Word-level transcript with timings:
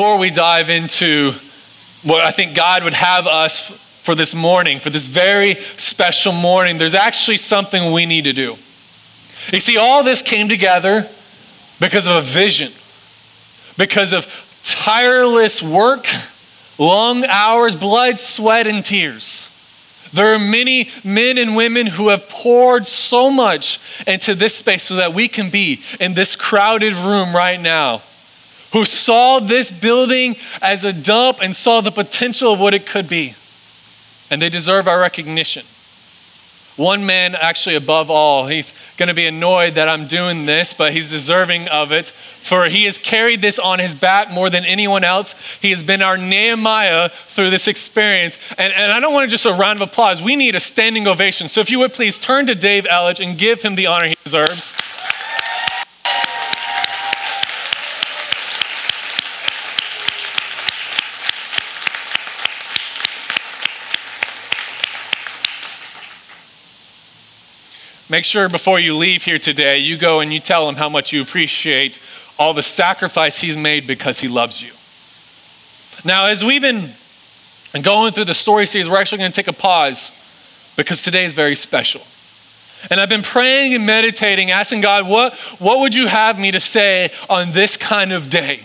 before 0.00 0.16
we 0.16 0.30
dive 0.30 0.70
into 0.70 1.32
what 2.04 2.22
I 2.22 2.30
think 2.30 2.54
God 2.54 2.84
would 2.84 2.94
have 2.94 3.26
us 3.26 3.68
for 4.02 4.14
this 4.14 4.34
morning, 4.34 4.78
for 4.78 4.88
this 4.88 5.08
very 5.08 5.56
special 5.56 6.32
morning, 6.32 6.78
there's 6.78 6.94
actually 6.94 7.36
something 7.36 7.92
we 7.92 8.06
need 8.06 8.24
to 8.24 8.32
do. 8.32 8.56
You 9.52 9.60
see, 9.60 9.76
all 9.76 10.02
this 10.02 10.22
came 10.22 10.48
together 10.48 11.06
because 11.80 12.06
of 12.06 12.16
a 12.16 12.22
vision, 12.22 12.72
because 13.76 14.14
of 14.14 14.24
tireless 14.62 15.62
work, 15.62 16.06
long 16.78 17.26
hours, 17.26 17.74
blood, 17.74 18.18
sweat, 18.18 18.66
and 18.66 18.82
tears. 18.82 19.50
There 20.14 20.34
are 20.34 20.38
many 20.38 20.88
men 21.04 21.36
and 21.36 21.54
women 21.54 21.86
who 21.86 22.08
have 22.08 22.26
poured 22.30 22.86
so 22.86 23.30
much 23.30 23.78
into 24.06 24.34
this 24.34 24.56
space 24.56 24.84
so 24.84 24.94
that 24.94 25.12
we 25.12 25.28
can 25.28 25.50
be 25.50 25.82
in 26.00 26.14
this 26.14 26.36
crowded 26.36 26.94
room 26.94 27.36
right 27.36 27.60
now, 27.60 28.00
who 28.72 28.84
saw 28.84 29.40
this 29.40 29.70
building 29.70 30.36
as 30.62 30.84
a 30.84 30.92
dump 30.92 31.38
and 31.42 31.54
saw 31.54 31.80
the 31.80 31.90
potential 31.90 32.52
of 32.52 32.60
what 32.60 32.74
it 32.74 32.86
could 32.86 33.08
be. 33.08 33.34
And 34.30 34.40
they 34.40 34.48
deserve 34.48 34.86
our 34.86 35.00
recognition. 35.00 35.64
One 36.76 37.04
man, 37.04 37.34
actually, 37.34 37.74
above 37.74 38.10
all, 38.10 38.46
he's 38.46 38.72
going 38.96 39.08
to 39.08 39.14
be 39.14 39.26
annoyed 39.26 39.74
that 39.74 39.86
I'm 39.86 40.06
doing 40.06 40.46
this, 40.46 40.72
but 40.72 40.92
he's 40.94 41.10
deserving 41.10 41.68
of 41.68 41.92
it. 41.92 42.08
For 42.08 42.66
he 42.66 42.84
has 42.84 42.96
carried 42.96 43.42
this 43.42 43.58
on 43.58 43.80
his 43.80 43.94
back 43.94 44.30
more 44.30 44.48
than 44.48 44.64
anyone 44.64 45.04
else. 45.04 45.34
He 45.60 45.70
has 45.72 45.82
been 45.82 46.00
our 46.00 46.16
Nehemiah 46.16 47.10
through 47.10 47.50
this 47.50 47.68
experience. 47.68 48.38
And, 48.56 48.72
and 48.72 48.92
I 48.92 49.00
don't 49.00 49.12
want 49.12 49.24
to 49.24 49.30
just 49.30 49.44
a 49.44 49.52
round 49.52 49.82
of 49.82 49.88
applause. 49.88 50.22
We 50.22 50.36
need 50.36 50.54
a 50.54 50.60
standing 50.60 51.06
ovation. 51.06 51.48
So 51.48 51.60
if 51.60 51.70
you 51.70 51.80
would 51.80 51.92
please 51.92 52.16
turn 52.16 52.46
to 52.46 52.54
Dave 52.54 52.84
Ellich 52.84 53.22
and 53.22 53.36
give 53.36 53.60
him 53.60 53.74
the 53.74 53.86
honor 53.86 54.06
he 54.06 54.16
deserves. 54.24 54.72
Make 68.10 68.24
sure 68.24 68.48
before 68.48 68.80
you 68.80 68.96
leave 68.96 69.22
here 69.22 69.38
today, 69.38 69.78
you 69.78 69.96
go 69.96 70.18
and 70.18 70.32
you 70.32 70.40
tell 70.40 70.68
him 70.68 70.74
how 70.74 70.88
much 70.88 71.12
you 71.12 71.22
appreciate 71.22 72.00
all 72.40 72.52
the 72.52 72.62
sacrifice 72.62 73.40
he's 73.40 73.56
made 73.56 73.86
because 73.86 74.18
he 74.18 74.26
loves 74.26 74.60
you. 74.60 74.72
Now, 76.04 76.26
as 76.26 76.42
we've 76.42 76.60
been 76.60 76.90
going 77.82 78.12
through 78.12 78.24
the 78.24 78.34
story 78.34 78.66
series, 78.66 78.90
we're 78.90 79.00
actually 79.00 79.18
going 79.18 79.30
to 79.30 79.36
take 79.36 79.46
a 79.46 79.52
pause 79.52 80.10
because 80.76 81.04
today 81.04 81.24
is 81.24 81.32
very 81.34 81.54
special. 81.54 82.00
And 82.90 82.98
I've 82.98 83.08
been 83.08 83.22
praying 83.22 83.74
and 83.74 83.86
meditating, 83.86 84.50
asking 84.50 84.80
God, 84.80 85.08
what, 85.08 85.34
what 85.60 85.78
would 85.78 85.94
you 85.94 86.08
have 86.08 86.36
me 86.36 86.50
to 86.50 86.60
say 86.60 87.12
on 87.28 87.52
this 87.52 87.76
kind 87.76 88.10
of 88.10 88.28
day? 88.28 88.60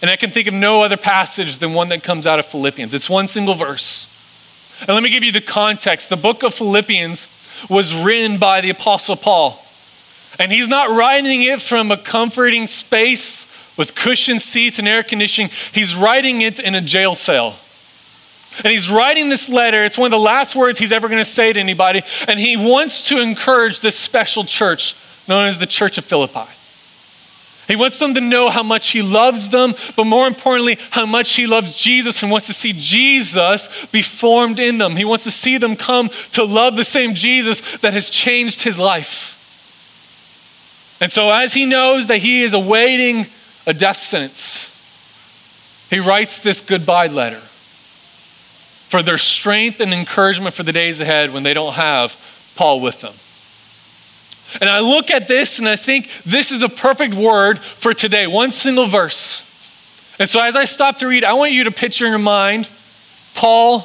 And 0.00 0.10
I 0.10 0.16
can 0.16 0.30
think 0.30 0.46
of 0.46 0.54
no 0.54 0.84
other 0.84 0.96
passage 0.96 1.58
than 1.58 1.72
one 1.72 1.88
that 1.88 2.04
comes 2.04 2.24
out 2.24 2.38
of 2.38 2.46
Philippians. 2.46 2.94
It's 2.94 3.10
one 3.10 3.26
single 3.26 3.54
verse. 3.54 4.12
And 4.80 4.90
let 4.90 5.02
me 5.02 5.10
give 5.10 5.24
you 5.24 5.32
the 5.32 5.40
context. 5.40 6.08
The 6.10 6.16
book 6.16 6.42
of 6.42 6.54
Philippians 6.54 7.26
was 7.68 7.94
written 7.94 8.38
by 8.38 8.60
the 8.60 8.70
Apostle 8.70 9.16
Paul. 9.16 9.62
And 10.38 10.52
he's 10.52 10.68
not 10.68 10.90
writing 10.90 11.42
it 11.42 11.60
from 11.60 11.90
a 11.90 11.96
comforting 11.96 12.66
space 12.66 13.46
with 13.76 13.94
cushioned 13.94 14.42
seats 14.42 14.78
and 14.78 14.88
air 14.88 15.02
conditioning. 15.02 15.50
He's 15.72 15.94
writing 15.94 16.42
it 16.42 16.58
in 16.58 16.74
a 16.74 16.80
jail 16.80 17.14
cell. 17.14 17.56
And 18.64 18.72
he's 18.72 18.90
writing 18.90 19.28
this 19.28 19.48
letter. 19.48 19.84
It's 19.84 19.98
one 19.98 20.06
of 20.06 20.12
the 20.12 20.18
last 20.18 20.56
words 20.56 20.78
he's 20.78 20.92
ever 20.92 21.08
going 21.08 21.20
to 21.20 21.24
say 21.24 21.52
to 21.52 21.60
anybody. 21.60 22.02
And 22.26 22.40
he 22.40 22.56
wants 22.56 23.08
to 23.08 23.20
encourage 23.20 23.80
this 23.80 23.98
special 23.98 24.44
church 24.44 24.94
known 25.28 25.46
as 25.46 25.58
the 25.58 25.66
Church 25.66 25.98
of 25.98 26.04
Philippi. 26.04 26.50
He 27.68 27.74
wants 27.74 27.98
them 27.98 28.14
to 28.14 28.20
know 28.20 28.48
how 28.48 28.62
much 28.62 28.90
he 28.90 29.02
loves 29.02 29.48
them, 29.48 29.74
but 29.96 30.04
more 30.04 30.26
importantly, 30.28 30.78
how 30.90 31.04
much 31.04 31.34
he 31.34 31.46
loves 31.46 31.76
Jesus 31.76 32.22
and 32.22 32.30
wants 32.30 32.46
to 32.46 32.52
see 32.52 32.72
Jesus 32.72 33.86
be 33.86 34.02
formed 34.02 34.60
in 34.60 34.78
them. 34.78 34.94
He 34.94 35.04
wants 35.04 35.24
to 35.24 35.32
see 35.32 35.58
them 35.58 35.74
come 35.74 36.08
to 36.32 36.44
love 36.44 36.76
the 36.76 36.84
same 36.84 37.14
Jesus 37.14 37.78
that 37.78 37.92
has 37.92 38.08
changed 38.08 38.62
his 38.62 38.78
life. 38.78 39.32
And 41.00 41.12
so, 41.12 41.30
as 41.30 41.54
he 41.54 41.66
knows 41.66 42.06
that 42.06 42.18
he 42.18 42.42
is 42.42 42.54
awaiting 42.54 43.26
a 43.66 43.74
death 43.74 43.98
sentence, 43.98 44.72
he 45.90 45.98
writes 45.98 46.38
this 46.38 46.60
goodbye 46.60 47.08
letter 47.08 47.40
for 48.88 49.02
their 49.02 49.18
strength 49.18 49.80
and 49.80 49.92
encouragement 49.92 50.54
for 50.54 50.62
the 50.62 50.72
days 50.72 51.00
ahead 51.00 51.32
when 51.32 51.42
they 51.42 51.52
don't 51.52 51.74
have 51.74 52.16
Paul 52.54 52.80
with 52.80 53.00
them. 53.00 53.12
And 54.60 54.70
I 54.70 54.80
look 54.80 55.10
at 55.10 55.28
this 55.28 55.58
and 55.58 55.68
I 55.68 55.76
think 55.76 56.10
this 56.24 56.50
is 56.50 56.62
a 56.62 56.68
perfect 56.68 57.14
word 57.14 57.58
for 57.58 57.92
today, 57.92 58.26
one 58.26 58.50
single 58.50 58.86
verse. 58.86 59.42
And 60.18 60.28
so 60.28 60.40
as 60.40 60.56
I 60.56 60.64
stop 60.64 60.98
to 60.98 61.06
read, 61.06 61.24
I 61.24 61.34
want 61.34 61.52
you 61.52 61.64
to 61.64 61.70
picture 61.70 62.06
in 62.06 62.10
your 62.10 62.18
mind 62.18 62.68
Paul 63.34 63.80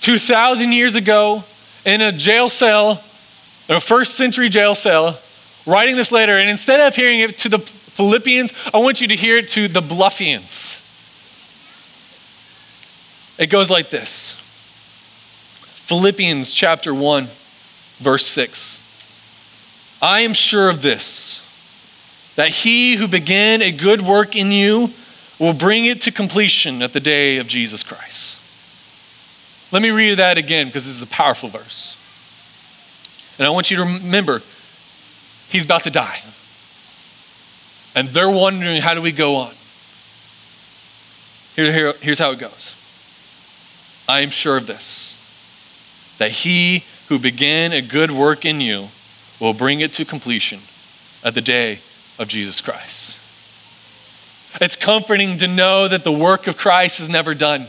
2,000 0.00 0.72
years 0.72 0.94
ago 0.94 1.44
in 1.84 2.00
a 2.00 2.12
jail 2.12 2.48
cell, 2.48 3.02
a 3.68 3.80
first 3.80 4.14
century 4.14 4.48
jail 4.48 4.74
cell, 4.74 5.18
writing 5.66 5.96
this 5.96 6.12
letter. 6.12 6.38
And 6.38 6.48
instead 6.48 6.80
of 6.80 6.94
hearing 6.94 7.20
it 7.20 7.38
to 7.38 7.48
the 7.48 7.58
Philippians, 7.58 8.52
I 8.72 8.78
want 8.78 9.00
you 9.00 9.08
to 9.08 9.16
hear 9.16 9.36
it 9.38 9.48
to 9.50 9.68
the 9.68 9.80
Bluffians. 9.80 10.82
It 13.38 13.48
goes 13.48 13.70
like 13.70 13.90
this 13.90 14.34
Philippians 15.86 16.54
chapter 16.54 16.94
1, 16.94 17.24
verse 17.98 18.26
6. 18.26 18.85
I 20.00 20.20
am 20.20 20.34
sure 20.34 20.68
of 20.68 20.82
this, 20.82 21.42
that 22.36 22.48
he 22.48 22.96
who 22.96 23.08
began 23.08 23.62
a 23.62 23.72
good 23.72 24.02
work 24.02 24.36
in 24.36 24.52
you 24.52 24.90
will 25.38 25.54
bring 25.54 25.86
it 25.86 26.02
to 26.02 26.10
completion 26.10 26.82
at 26.82 26.92
the 26.92 27.00
day 27.00 27.38
of 27.38 27.48
Jesus 27.48 27.82
Christ. 27.82 28.42
Let 29.72 29.82
me 29.82 29.90
read 29.90 30.18
that 30.18 30.38
again 30.38 30.66
because 30.66 30.84
this 30.84 30.96
is 30.96 31.02
a 31.02 31.06
powerful 31.06 31.48
verse. 31.48 32.02
And 33.38 33.46
I 33.46 33.50
want 33.50 33.70
you 33.70 33.78
to 33.78 33.84
remember, 33.84 34.40
he's 35.48 35.64
about 35.64 35.84
to 35.84 35.90
die. 35.90 36.20
And 37.94 38.08
they're 38.08 38.30
wondering, 38.30 38.80
how 38.82 38.94
do 38.94 39.02
we 39.02 39.12
go 39.12 39.36
on? 39.36 39.52
Here, 41.54 41.72
here, 41.72 41.92
here's 42.00 42.18
how 42.18 42.32
it 42.32 42.38
goes 42.38 42.74
I 44.08 44.20
am 44.20 44.30
sure 44.30 44.56
of 44.56 44.66
this, 44.66 46.16
that 46.18 46.30
he 46.30 46.84
who 47.08 47.18
began 47.18 47.72
a 47.72 47.80
good 47.80 48.10
work 48.10 48.44
in 48.44 48.60
you 48.60 48.88
will 49.40 49.52
bring 49.52 49.80
it 49.80 49.92
to 49.94 50.04
completion 50.04 50.60
at 51.24 51.34
the 51.34 51.40
day 51.40 51.80
of 52.18 52.28
Jesus 52.28 52.60
Christ. 52.60 53.20
It's 54.60 54.76
comforting 54.76 55.36
to 55.38 55.48
know 55.48 55.88
that 55.88 56.04
the 56.04 56.12
work 56.12 56.46
of 56.46 56.56
Christ 56.56 57.00
is 57.00 57.08
never 57.08 57.34
done. 57.34 57.66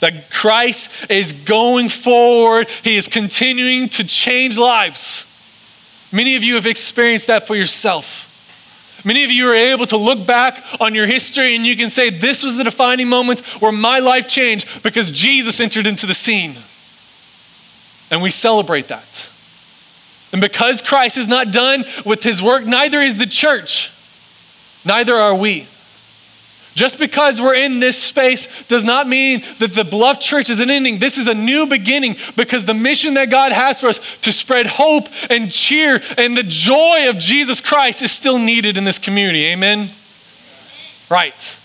That 0.00 0.30
Christ 0.30 1.10
is 1.10 1.32
going 1.32 1.88
forward, 1.88 2.68
He 2.68 2.96
is 2.96 3.08
continuing 3.08 3.88
to 3.90 4.04
change 4.04 4.56
lives. 4.56 5.24
Many 6.12 6.36
of 6.36 6.42
you 6.42 6.54
have 6.54 6.66
experienced 6.66 7.26
that 7.26 7.46
for 7.46 7.54
yourself. 7.54 8.24
Many 9.04 9.24
of 9.24 9.30
you 9.30 9.48
are 9.48 9.54
able 9.54 9.86
to 9.86 9.96
look 9.96 10.26
back 10.26 10.62
on 10.80 10.94
your 10.94 11.06
history 11.06 11.54
and 11.54 11.66
you 11.66 11.76
can 11.76 11.90
say, 11.90 12.10
This 12.10 12.42
was 12.42 12.56
the 12.56 12.64
defining 12.64 13.08
moment 13.08 13.40
where 13.60 13.72
my 13.72 13.98
life 13.98 14.26
changed 14.26 14.82
because 14.82 15.10
Jesus 15.10 15.60
entered 15.60 15.86
into 15.86 16.06
the 16.06 16.14
scene. 16.14 16.56
And 18.10 18.22
we 18.22 18.30
celebrate 18.30 18.88
that. 18.88 19.28
And 20.32 20.40
because 20.40 20.82
Christ 20.82 21.16
is 21.16 21.28
not 21.28 21.52
done 21.52 21.84
with 22.04 22.22
his 22.22 22.42
work, 22.42 22.66
neither 22.66 23.00
is 23.00 23.16
the 23.16 23.26
church. 23.26 23.90
Neither 24.84 25.14
are 25.14 25.34
we. 25.34 25.66
Just 26.74 26.98
because 27.00 27.40
we're 27.40 27.56
in 27.56 27.80
this 27.80 28.00
space 28.00 28.46
does 28.68 28.84
not 28.84 29.08
mean 29.08 29.42
that 29.58 29.74
the 29.74 29.82
Bluff 29.82 30.20
Church 30.20 30.48
is 30.48 30.60
an 30.60 30.70
ending. 30.70 31.00
This 31.00 31.18
is 31.18 31.26
a 31.26 31.34
new 31.34 31.66
beginning 31.66 32.14
because 32.36 32.64
the 32.64 32.74
mission 32.74 33.14
that 33.14 33.30
God 33.30 33.50
has 33.50 33.80
for 33.80 33.88
us 33.88 34.20
to 34.20 34.30
spread 34.30 34.66
hope 34.66 35.08
and 35.28 35.50
cheer 35.50 36.00
and 36.16 36.36
the 36.36 36.44
joy 36.44 37.08
of 37.08 37.18
Jesus 37.18 37.60
Christ 37.60 38.04
is 38.04 38.12
still 38.12 38.38
needed 38.38 38.76
in 38.76 38.84
this 38.84 39.00
community. 39.00 39.46
Amen? 39.46 39.90
Right. 41.10 41.58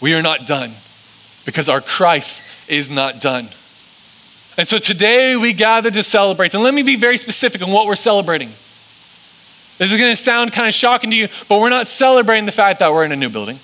We 0.00 0.12
are 0.14 0.22
not 0.22 0.44
done 0.44 0.72
because 1.44 1.68
our 1.68 1.80
Christ 1.80 2.42
is 2.68 2.90
not 2.90 3.20
done. 3.20 3.46
And 4.58 4.68
so 4.68 4.78
today 4.78 5.36
we 5.36 5.52
gather 5.52 5.90
to 5.90 6.02
celebrate. 6.02 6.54
And 6.54 6.62
let 6.62 6.74
me 6.74 6.82
be 6.82 6.96
very 6.96 7.16
specific 7.16 7.62
on 7.62 7.70
what 7.70 7.86
we're 7.86 7.94
celebrating. 7.94 8.48
This 9.78 9.90
is 9.90 9.96
going 9.96 10.12
to 10.12 10.16
sound 10.16 10.52
kind 10.52 10.68
of 10.68 10.74
shocking 10.74 11.10
to 11.10 11.16
you, 11.16 11.28
but 11.48 11.60
we're 11.60 11.70
not 11.70 11.88
celebrating 11.88 12.46
the 12.46 12.52
fact 12.52 12.80
that 12.80 12.92
we're 12.92 13.04
in 13.04 13.12
a 13.12 13.16
new 13.16 13.30
building. 13.30 13.58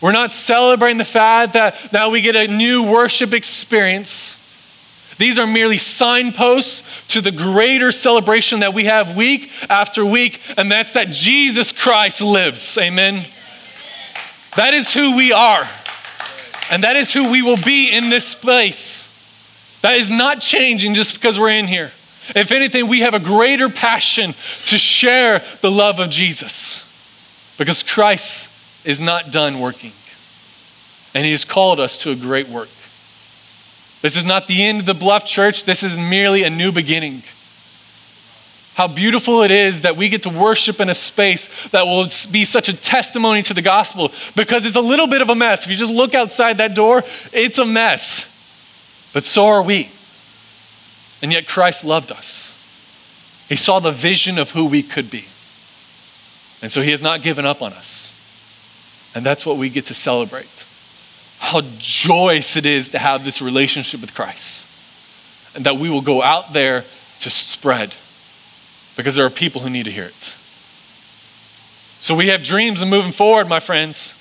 We're 0.00 0.12
not 0.12 0.32
celebrating 0.32 0.98
the 0.98 1.04
fact 1.04 1.52
that 1.52 1.92
now 1.92 2.10
we 2.10 2.20
get 2.20 2.36
a 2.36 2.46
new 2.46 2.90
worship 2.90 3.32
experience. 3.34 4.36
These 5.18 5.38
are 5.38 5.46
merely 5.46 5.78
signposts 5.78 7.08
to 7.08 7.20
the 7.20 7.32
greater 7.32 7.90
celebration 7.90 8.60
that 8.60 8.72
we 8.72 8.84
have 8.84 9.16
week 9.16 9.50
after 9.68 10.06
week, 10.06 10.40
and 10.56 10.70
that's 10.70 10.92
that 10.92 11.10
Jesus 11.10 11.72
Christ 11.72 12.22
lives. 12.22 12.78
Amen. 12.78 13.26
That 14.56 14.74
is 14.74 14.94
who 14.94 15.16
we 15.16 15.32
are, 15.32 15.68
and 16.70 16.84
that 16.84 16.96
is 16.96 17.12
who 17.12 17.30
we 17.30 17.42
will 17.42 17.56
be 17.56 17.90
in 17.90 18.08
this 18.08 18.34
place. 18.34 19.07
That 19.82 19.96
is 19.96 20.10
not 20.10 20.40
changing 20.40 20.94
just 20.94 21.14
because 21.14 21.38
we're 21.38 21.50
in 21.50 21.66
here. 21.66 21.92
If 22.34 22.52
anything, 22.52 22.88
we 22.88 23.00
have 23.00 23.14
a 23.14 23.20
greater 23.20 23.68
passion 23.68 24.34
to 24.66 24.78
share 24.78 25.42
the 25.60 25.70
love 25.70 25.98
of 25.98 26.10
Jesus 26.10 26.84
because 27.58 27.82
Christ 27.82 28.86
is 28.86 29.00
not 29.00 29.30
done 29.30 29.60
working. 29.60 29.92
And 31.14 31.24
He 31.24 31.30
has 31.30 31.44
called 31.44 31.80
us 31.80 32.02
to 32.02 32.10
a 32.10 32.16
great 32.16 32.48
work. 32.48 32.68
This 34.00 34.16
is 34.16 34.24
not 34.24 34.46
the 34.46 34.62
end 34.62 34.80
of 34.80 34.86
the 34.86 34.94
Bluff 34.94 35.24
Church, 35.26 35.64
this 35.64 35.82
is 35.82 35.98
merely 35.98 36.44
a 36.44 36.50
new 36.50 36.70
beginning. 36.70 37.22
How 38.74 38.86
beautiful 38.86 39.42
it 39.42 39.50
is 39.50 39.80
that 39.80 39.96
we 39.96 40.08
get 40.08 40.22
to 40.22 40.28
worship 40.28 40.78
in 40.78 40.88
a 40.88 40.94
space 40.94 41.68
that 41.70 41.84
will 41.84 42.06
be 42.30 42.44
such 42.44 42.68
a 42.68 42.76
testimony 42.76 43.42
to 43.42 43.52
the 43.52 43.62
gospel 43.62 44.12
because 44.36 44.64
it's 44.64 44.76
a 44.76 44.80
little 44.80 45.08
bit 45.08 45.20
of 45.20 45.30
a 45.30 45.34
mess. 45.34 45.64
If 45.64 45.72
you 45.72 45.76
just 45.76 45.92
look 45.92 46.14
outside 46.14 46.58
that 46.58 46.74
door, 46.74 47.02
it's 47.32 47.58
a 47.58 47.64
mess. 47.64 48.37
But 49.12 49.24
so 49.24 49.46
are 49.46 49.62
we. 49.62 49.90
And 51.22 51.32
yet 51.32 51.46
Christ 51.46 51.84
loved 51.84 52.12
us. 52.12 52.54
He 53.48 53.56
saw 53.56 53.80
the 53.80 53.90
vision 53.90 54.38
of 54.38 54.50
who 54.50 54.66
we 54.66 54.82
could 54.82 55.10
be. 55.10 55.24
And 56.60 56.70
so 56.70 56.82
he 56.82 56.90
has 56.90 57.02
not 57.02 57.22
given 57.22 57.46
up 57.46 57.62
on 57.62 57.72
us. 57.72 58.14
And 59.14 59.24
that's 59.24 59.46
what 59.46 59.56
we 59.56 59.70
get 59.70 59.86
to 59.86 59.94
celebrate. 59.94 60.64
How 61.38 61.62
joyous 61.78 62.56
it 62.56 62.66
is 62.66 62.90
to 62.90 62.98
have 62.98 63.24
this 63.24 63.40
relationship 63.40 64.00
with 64.00 64.14
Christ. 64.14 64.66
And 65.56 65.64
that 65.64 65.76
we 65.76 65.88
will 65.88 66.02
go 66.02 66.22
out 66.22 66.52
there 66.52 66.82
to 67.20 67.30
spread 67.30 67.94
because 68.96 69.14
there 69.14 69.24
are 69.24 69.30
people 69.30 69.60
who 69.60 69.70
need 69.70 69.84
to 69.84 69.90
hear 69.90 70.04
it. 70.04 70.34
So 72.00 72.14
we 72.14 72.28
have 72.28 72.42
dreams 72.42 72.82
of 72.82 72.88
moving 72.88 73.12
forward, 73.12 73.48
my 73.48 73.60
friends. 73.60 74.14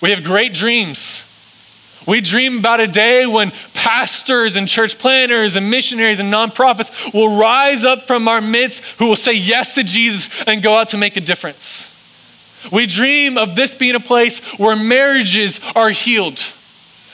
We 0.00 0.10
have 0.10 0.24
great 0.24 0.54
dreams. 0.54 1.22
We 2.06 2.20
dream 2.20 2.58
about 2.58 2.80
a 2.80 2.86
day 2.86 3.26
when 3.26 3.50
pastors 3.84 4.56
and 4.56 4.66
church 4.66 4.98
planners 4.98 5.56
and 5.56 5.70
missionaries 5.70 6.18
and 6.18 6.32
nonprofits 6.32 7.12
will 7.12 7.38
rise 7.38 7.84
up 7.84 8.06
from 8.06 8.26
our 8.26 8.40
midst 8.40 8.82
who 8.98 9.08
will 9.08 9.14
say 9.16 9.34
yes 9.34 9.74
to 9.74 9.84
Jesus 9.84 10.42
and 10.46 10.62
go 10.62 10.74
out 10.74 10.88
to 10.88 10.96
make 10.96 11.18
a 11.18 11.20
difference. 11.20 11.90
We 12.72 12.86
dream 12.86 13.36
of 13.36 13.56
this 13.56 13.74
being 13.74 13.94
a 13.94 14.00
place 14.00 14.40
where 14.58 14.74
marriages 14.74 15.60
are 15.76 15.90
healed. 15.90 16.42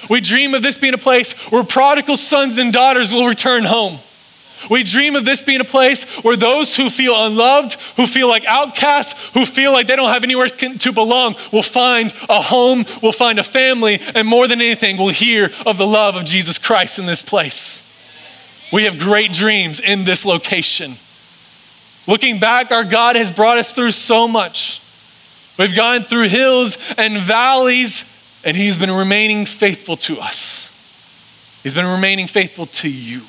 We 0.09 0.21
dream 0.21 0.55
of 0.55 0.63
this 0.63 0.79
being 0.79 0.95
a 0.95 0.99
place 0.99 1.33
where 1.51 1.65
prodigal 1.65 2.17
sons 2.17 2.57
and 2.57 2.73
daughters 2.73 3.13
will 3.13 3.27
return 3.27 3.65
home. 3.65 3.99
We 4.69 4.83
dream 4.83 5.17
of 5.17 5.25
this 5.25 5.43
being 5.43 5.61
a 5.61 5.65
place 5.65 6.05
where 6.23 6.37
those 6.37 6.77
who 6.77 6.91
feel 6.91 7.15
unloved, 7.17 7.75
who 7.97 8.07
feel 8.07 8.29
like 8.29 8.45
outcasts, 8.45 9.31
who 9.33 9.47
feel 9.47 9.73
like 9.73 9.87
they 9.87 9.97
don't 9.97 10.12
have 10.12 10.25
anywhere 10.25 10.49
to 10.49 10.93
belong, 10.93 11.37
will 11.53 11.62
find 11.62 12.12
a 12.29 12.43
home, 12.43 12.85
will 13.03 13.12
find 13.12 13.39
a 13.39 13.45
family, 13.45 14.01
and 14.15 14.29
more 14.29 14.47
than 14.49 14.61
anything, 14.61 14.97
will 14.97 15.09
hear 15.09 15.51
of 15.65 15.79
the 15.79 15.87
love 15.87 16.17
of 16.17 16.25
Jesus 16.25 16.59
Christ 16.59 16.99
in 16.99 17.07
this 17.07 17.23
place. 17.23 17.87
We 18.73 18.85
have 18.85 18.99
great 18.99 19.33
dreams 19.33 19.81
in 19.81 20.05
this 20.05 20.25
location. 20.25 20.95
Looking 22.07 22.39
back, 22.39 22.71
our 22.71 22.85
God 22.85 23.17
has 23.17 23.31
brought 23.31 23.59
us 23.59 23.73
through 23.73 23.93
so 23.93 24.29
much. 24.29 24.81
We've 25.59 25.75
gone 25.75 26.03
through 26.03 26.29
hills 26.29 26.79
and 26.97 27.19
valleys, 27.19 28.05
and 28.45 28.57
He's 28.57 28.79
been 28.79 28.91
remaining 28.91 29.47
faithful 29.47 29.97
to 29.99 30.21
us. 30.21 30.69
He's 31.62 31.75
been 31.75 31.87
remaining 31.87 32.27
faithful 32.27 32.67
to 32.67 32.91
you. 32.91 33.23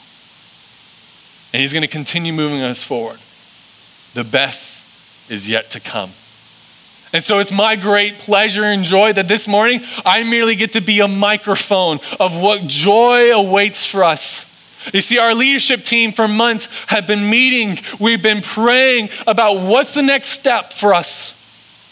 And 1.53 1.62
He's 1.62 1.74
going 1.74 1.83
to 1.83 1.89
continue 1.89 2.33
moving 2.33 2.62
us 2.62 2.83
forward. 2.83 3.19
The 4.13 4.24
best 4.24 5.31
is 5.31 5.48
yet 5.48 5.71
to 5.71 5.80
come. 5.80 6.12
And 7.13 7.24
so 7.24 7.39
it's 7.39 7.51
my 7.51 7.75
great 7.75 8.19
pleasure 8.19 8.63
and 8.63 8.83
joy 8.83 9.12
that 9.13 9.27
this 9.27 9.48
morning 9.48 9.81
I 10.06 10.24
merely 10.24 10.56
get 10.56 10.74
to 10.74 10.81
be 10.81 11.01
a 11.01 11.07
microphone 11.07 12.00
of 12.19 12.39
what 12.39 12.68
joy 12.68 13.33
awaits 13.33 13.86
for 13.86 14.03
us. 14.03 14.45
You 14.94 15.01
see, 15.01 15.18
our 15.19 15.36
leadership 15.36 15.83
team 15.83 16.12
for 16.12 16.27
months 16.27 16.68
have 16.88 17.07
been 17.07 17.30
meeting, 17.30 17.77
we've 18.00 18.24
been 18.24 18.42
praying 18.42 19.09
about 19.27 19.62
what's 19.62 19.94
the 19.94 20.01
next 20.01 20.30
step 20.30 20.74
for 20.74 20.94
us. 20.94 21.38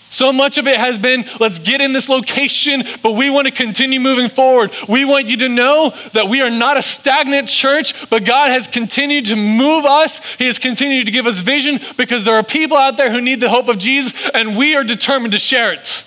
So 0.09 0.33
much 0.33 0.57
of 0.57 0.67
it 0.67 0.77
has 0.77 0.97
been, 0.97 1.23
let's 1.39 1.59
get 1.59 1.81
in 1.81 1.93
this 1.93 2.09
location, 2.09 2.83
but 3.03 3.11
we 3.13 3.29
want 3.29 3.45
to 3.45 3.53
continue 3.53 3.99
moving 3.99 4.27
forward. 4.27 4.71
We 4.87 5.05
want 5.05 5.27
you 5.27 5.37
to 5.37 5.49
know 5.49 5.93
that 6.13 6.27
we 6.27 6.41
are 6.41 6.49
not 6.49 6.77
a 6.77 6.81
stagnant 6.81 7.47
church, 7.47 8.09
but 8.09 8.25
God 8.25 8.49
has 8.49 8.67
continued 8.67 9.27
to 9.27 9.35
move 9.35 9.85
us. 9.85 10.25
He 10.35 10.45
has 10.45 10.57
continued 10.57 11.05
to 11.05 11.11
give 11.11 11.27
us 11.27 11.39
vision 11.39 11.79
because 11.95 12.25
there 12.25 12.33
are 12.33 12.43
people 12.43 12.75
out 12.75 12.97
there 12.97 13.11
who 13.11 13.21
need 13.21 13.39
the 13.39 13.49
hope 13.49 13.67
of 13.67 13.77
Jesus, 13.77 14.29
and 14.33 14.57
we 14.57 14.75
are 14.75 14.83
determined 14.83 15.33
to 15.33 15.39
share 15.39 15.71
it. 15.73 16.03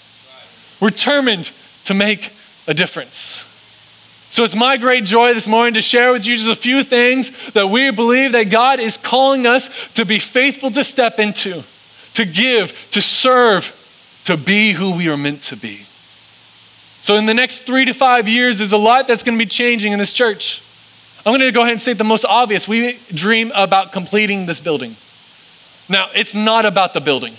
We're 0.80 0.90
determined 0.90 1.52
to 1.84 1.94
make 1.94 2.32
a 2.66 2.74
difference. 2.74 3.48
So 4.30 4.42
it's 4.42 4.56
my 4.56 4.78
great 4.78 5.04
joy 5.04 5.32
this 5.32 5.46
morning 5.46 5.74
to 5.74 5.82
share 5.82 6.10
with 6.10 6.26
you 6.26 6.34
just 6.34 6.50
a 6.50 6.56
few 6.56 6.82
things 6.82 7.52
that 7.52 7.68
we 7.68 7.92
believe 7.92 8.32
that 8.32 8.50
God 8.50 8.80
is 8.80 8.96
calling 8.96 9.46
us 9.46 9.92
to 9.92 10.04
be 10.04 10.18
faithful 10.18 10.72
to 10.72 10.82
step 10.82 11.20
into, 11.20 11.62
to 12.14 12.24
give, 12.24 12.90
to 12.90 13.00
serve 13.00 13.78
to 14.24 14.36
be 14.36 14.72
who 14.72 14.96
we 14.96 15.08
are 15.08 15.16
meant 15.16 15.42
to 15.44 15.56
be. 15.56 15.84
So, 17.02 17.16
in 17.16 17.26
the 17.26 17.34
next 17.34 17.60
three 17.60 17.84
to 17.84 17.92
five 17.92 18.28
years, 18.28 18.58
there's 18.58 18.72
a 18.72 18.76
lot 18.76 19.08
that's 19.08 19.24
going 19.24 19.36
to 19.36 19.44
be 19.44 19.48
changing 19.48 19.92
in 19.92 19.98
this 19.98 20.12
church. 20.12 20.62
I'm 21.26 21.32
going 21.32 21.40
to 21.40 21.50
go 21.50 21.62
ahead 21.62 21.72
and 21.72 21.80
say 21.80 21.94
the 21.94 22.04
most 22.04 22.24
obvious. 22.24 22.68
We 22.68 22.96
dream 23.08 23.50
about 23.56 23.92
completing 23.92 24.46
this 24.46 24.60
building. 24.60 24.94
Now, 25.88 26.08
it's 26.14 26.32
not 26.32 26.64
about 26.64 26.94
the 26.94 27.00
building, 27.00 27.32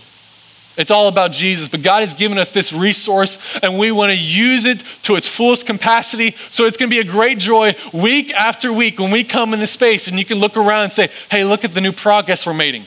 it's 0.75 0.91
all 0.91 1.07
about 1.07 1.31
Jesus. 1.31 1.69
But 1.69 1.81
God 1.81 2.01
has 2.01 2.13
given 2.13 2.37
us 2.37 2.49
this 2.49 2.73
resource, 2.73 3.57
and 3.63 3.79
we 3.79 3.93
want 3.93 4.11
to 4.11 4.17
use 4.17 4.65
it 4.65 4.83
to 5.03 5.15
its 5.15 5.29
fullest 5.29 5.65
capacity. 5.65 6.31
So, 6.49 6.65
it's 6.65 6.75
going 6.75 6.89
to 6.89 6.93
be 6.93 6.99
a 6.99 7.09
great 7.09 7.37
joy 7.37 7.73
week 7.93 8.33
after 8.33 8.73
week 8.73 8.99
when 8.99 9.11
we 9.11 9.23
come 9.23 9.53
into 9.53 9.67
space 9.67 10.09
and 10.09 10.19
you 10.19 10.25
can 10.25 10.39
look 10.39 10.57
around 10.57 10.83
and 10.83 10.91
say, 10.91 11.09
hey, 11.31 11.45
look 11.45 11.63
at 11.63 11.73
the 11.73 11.79
new 11.79 11.93
progress 11.93 12.45
we're 12.45 12.53
making. 12.53 12.83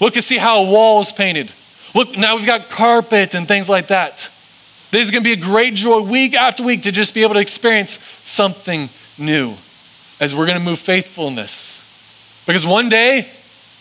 Look 0.00 0.14
and 0.14 0.24
see 0.24 0.38
how 0.38 0.62
a 0.62 0.70
wall 0.70 1.00
is 1.00 1.10
painted. 1.10 1.50
Look, 1.94 2.16
now 2.16 2.36
we've 2.36 2.46
got 2.46 2.70
carpet 2.70 3.34
and 3.34 3.46
things 3.46 3.68
like 3.68 3.86
that. 3.88 4.28
This 4.90 5.02
is 5.02 5.10
going 5.10 5.22
to 5.22 5.36
be 5.36 5.40
a 5.40 5.44
great 5.44 5.74
joy 5.74 6.00
week 6.00 6.34
after 6.34 6.62
week 6.62 6.82
to 6.82 6.92
just 6.92 7.14
be 7.14 7.22
able 7.22 7.34
to 7.34 7.40
experience 7.40 7.98
something 8.24 8.88
new 9.18 9.54
as 10.20 10.34
we're 10.34 10.46
going 10.46 10.58
to 10.58 10.64
move 10.64 10.78
faithfulness. 10.78 12.42
Because 12.46 12.66
one 12.66 12.88
day, 12.88 13.28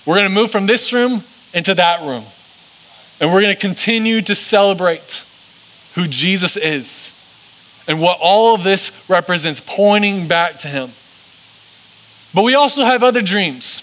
we're 0.06 0.16
going 0.16 0.28
to 0.28 0.34
move 0.34 0.52
from 0.52 0.68
this 0.68 0.94
room 0.94 1.24
into 1.54 1.74
that 1.76 2.02
room. 2.02 2.24
And 3.20 3.32
we're 3.32 3.42
going 3.42 3.56
to 3.56 3.60
continue 3.60 4.22
to 4.22 4.36
celebrate 4.36 5.24
who 5.96 6.08
Jesus 6.08 6.58
is 6.58 7.12
and 7.88 8.00
what 8.00 8.18
all 8.22 8.56
of 8.56 8.64
this 8.64 8.92
represents, 9.10 9.62
pointing 9.66 10.28
back 10.28 10.58
to 10.60 10.68
Him. 10.68 10.90
But 12.34 12.44
we 12.44 12.56
also 12.56 12.86
have 12.86 13.04
other 13.04 13.22
dreams 13.22 13.83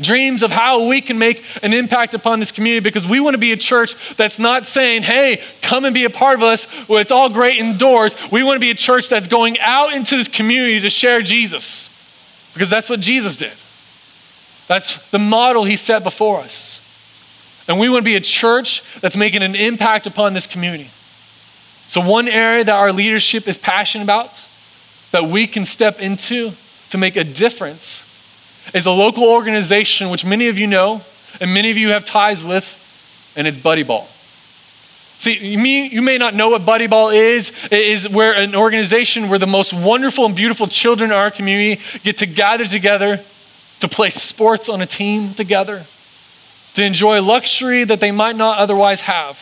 dreams 0.00 0.42
of 0.42 0.50
how 0.50 0.86
we 0.86 1.00
can 1.00 1.18
make 1.18 1.44
an 1.62 1.72
impact 1.72 2.14
upon 2.14 2.40
this 2.40 2.52
community 2.52 2.82
because 2.82 3.06
we 3.06 3.20
want 3.20 3.34
to 3.34 3.38
be 3.38 3.52
a 3.52 3.56
church 3.56 4.16
that's 4.16 4.38
not 4.38 4.66
saying, 4.66 5.02
hey, 5.02 5.42
come 5.62 5.84
and 5.84 5.94
be 5.94 6.04
a 6.04 6.10
part 6.10 6.36
of 6.36 6.42
us. 6.42 6.88
Well, 6.88 6.98
it's 6.98 7.12
all 7.12 7.28
great 7.28 7.58
indoors. 7.58 8.16
We 8.30 8.42
want 8.42 8.56
to 8.56 8.60
be 8.60 8.70
a 8.70 8.74
church 8.74 9.08
that's 9.08 9.28
going 9.28 9.58
out 9.60 9.92
into 9.92 10.16
this 10.16 10.28
community 10.28 10.80
to 10.80 10.90
share 10.90 11.22
Jesus 11.22 11.94
because 12.54 12.70
that's 12.70 12.90
what 12.90 13.00
Jesus 13.00 13.36
did. 13.36 13.52
That's 14.68 15.10
the 15.10 15.18
model 15.18 15.64
he 15.64 15.76
set 15.76 16.04
before 16.04 16.40
us. 16.40 16.84
And 17.68 17.78
we 17.78 17.88
want 17.88 18.00
to 18.00 18.04
be 18.04 18.16
a 18.16 18.20
church 18.20 18.82
that's 19.00 19.16
making 19.16 19.42
an 19.42 19.54
impact 19.54 20.06
upon 20.06 20.32
this 20.32 20.46
community. 20.46 20.88
So, 21.86 22.00
one 22.02 22.28
area 22.28 22.64
that 22.64 22.74
our 22.74 22.92
leadership 22.92 23.48
is 23.48 23.56
passionate 23.56 24.04
about, 24.04 24.46
that 25.12 25.24
we 25.24 25.46
can 25.46 25.64
step 25.64 26.00
into 26.00 26.52
to 26.90 26.98
make 26.98 27.16
a 27.16 27.24
difference 27.24 28.07
is 28.74 28.86
a 28.86 28.90
local 28.90 29.24
organization 29.24 30.10
which 30.10 30.24
many 30.24 30.48
of 30.48 30.58
you 30.58 30.66
know 30.66 31.02
and 31.40 31.52
many 31.52 31.70
of 31.70 31.76
you 31.76 31.90
have 31.90 32.04
ties 32.04 32.42
with, 32.42 33.34
and 33.36 33.46
it's 33.46 33.58
Buddy 33.58 33.82
Ball. 33.82 34.06
See, 35.18 35.36
you 35.36 35.58
may, 35.58 35.88
you 35.88 36.00
may 36.00 36.16
not 36.16 36.34
know 36.34 36.50
what 36.50 36.64
Buddy 36.64 36.86
Ball 36.86 37.10
is. 37.10 37.50
It 37.64 37.72
is 37.72 38.08
where 38.08 38.34
an 38.34 38.54
organization 38.54 39.28
where 39.28 39.38
the 39.38 39.48
most 39.48 39.72
wonderful 39.72 40.26
and 40.26 40.36
beautiful 40.36 40.68
children 40.68 41.10
in 41.10 41.16
our 41.16 41.30
community 41.30 41.82
get 42.04 42.18
to 42.18 42.26
gather 42.26 42.64
together 42.64 43.20
to 43.80 43.88
play 43.88 44.10
sports 44.10 44.68
on 44.68 44.80
a 44.80 44.86
team 44.86 45.34
together, 45.34 45.84
to 46.74 46.84
enjoy 46.84 47.20
luxury 47.20 47.84
that 47.84 48.00
they 48.00 48.12
might 48.12 48.36
not 48.36 48.58
otherwise 48.58 49.02
have. 49.02 49.36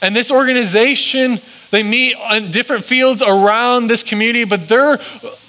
And 0.00 0.14
this 0.14 0.30
organization, 0.30 1.40
they 1.70 1.82
meet 1.82 2.14
on 2.14 2.52
different 2.52 2.84
fields 2.84 3.20
around 3.20 3.88
this 3.88 4.04
community, 4.04 4.44
but 4.44 4.68
they're, 4.68 4.98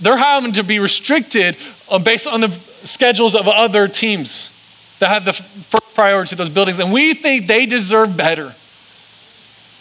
they're 0.02 0.18
having 0.18 0.54
to 0.54 0.64
be 0.64 0.80
restricted 0.80 1.56
uh, 1.92 2.00
based 2.00 2.28
on 2.28 2.42
the 2.42 2.69
schedules 2.84 3.36
of 3.36 3.48
other 3.48 3.88
teams 3.88 4.56
that 5.00 5.10
have 5.10 5.26
the 5.26 5.34
first 5.34 5.96
priority 5.96 6.30
to 6.30 6.36
those 6.36 6.50
buildings, 6.50 6.80
and 6.80 6.92
we 6.92 7.14
think 7.14 7.48
they 7.48 7.66
deserve 7.66 8.16
better. 8.16 8.54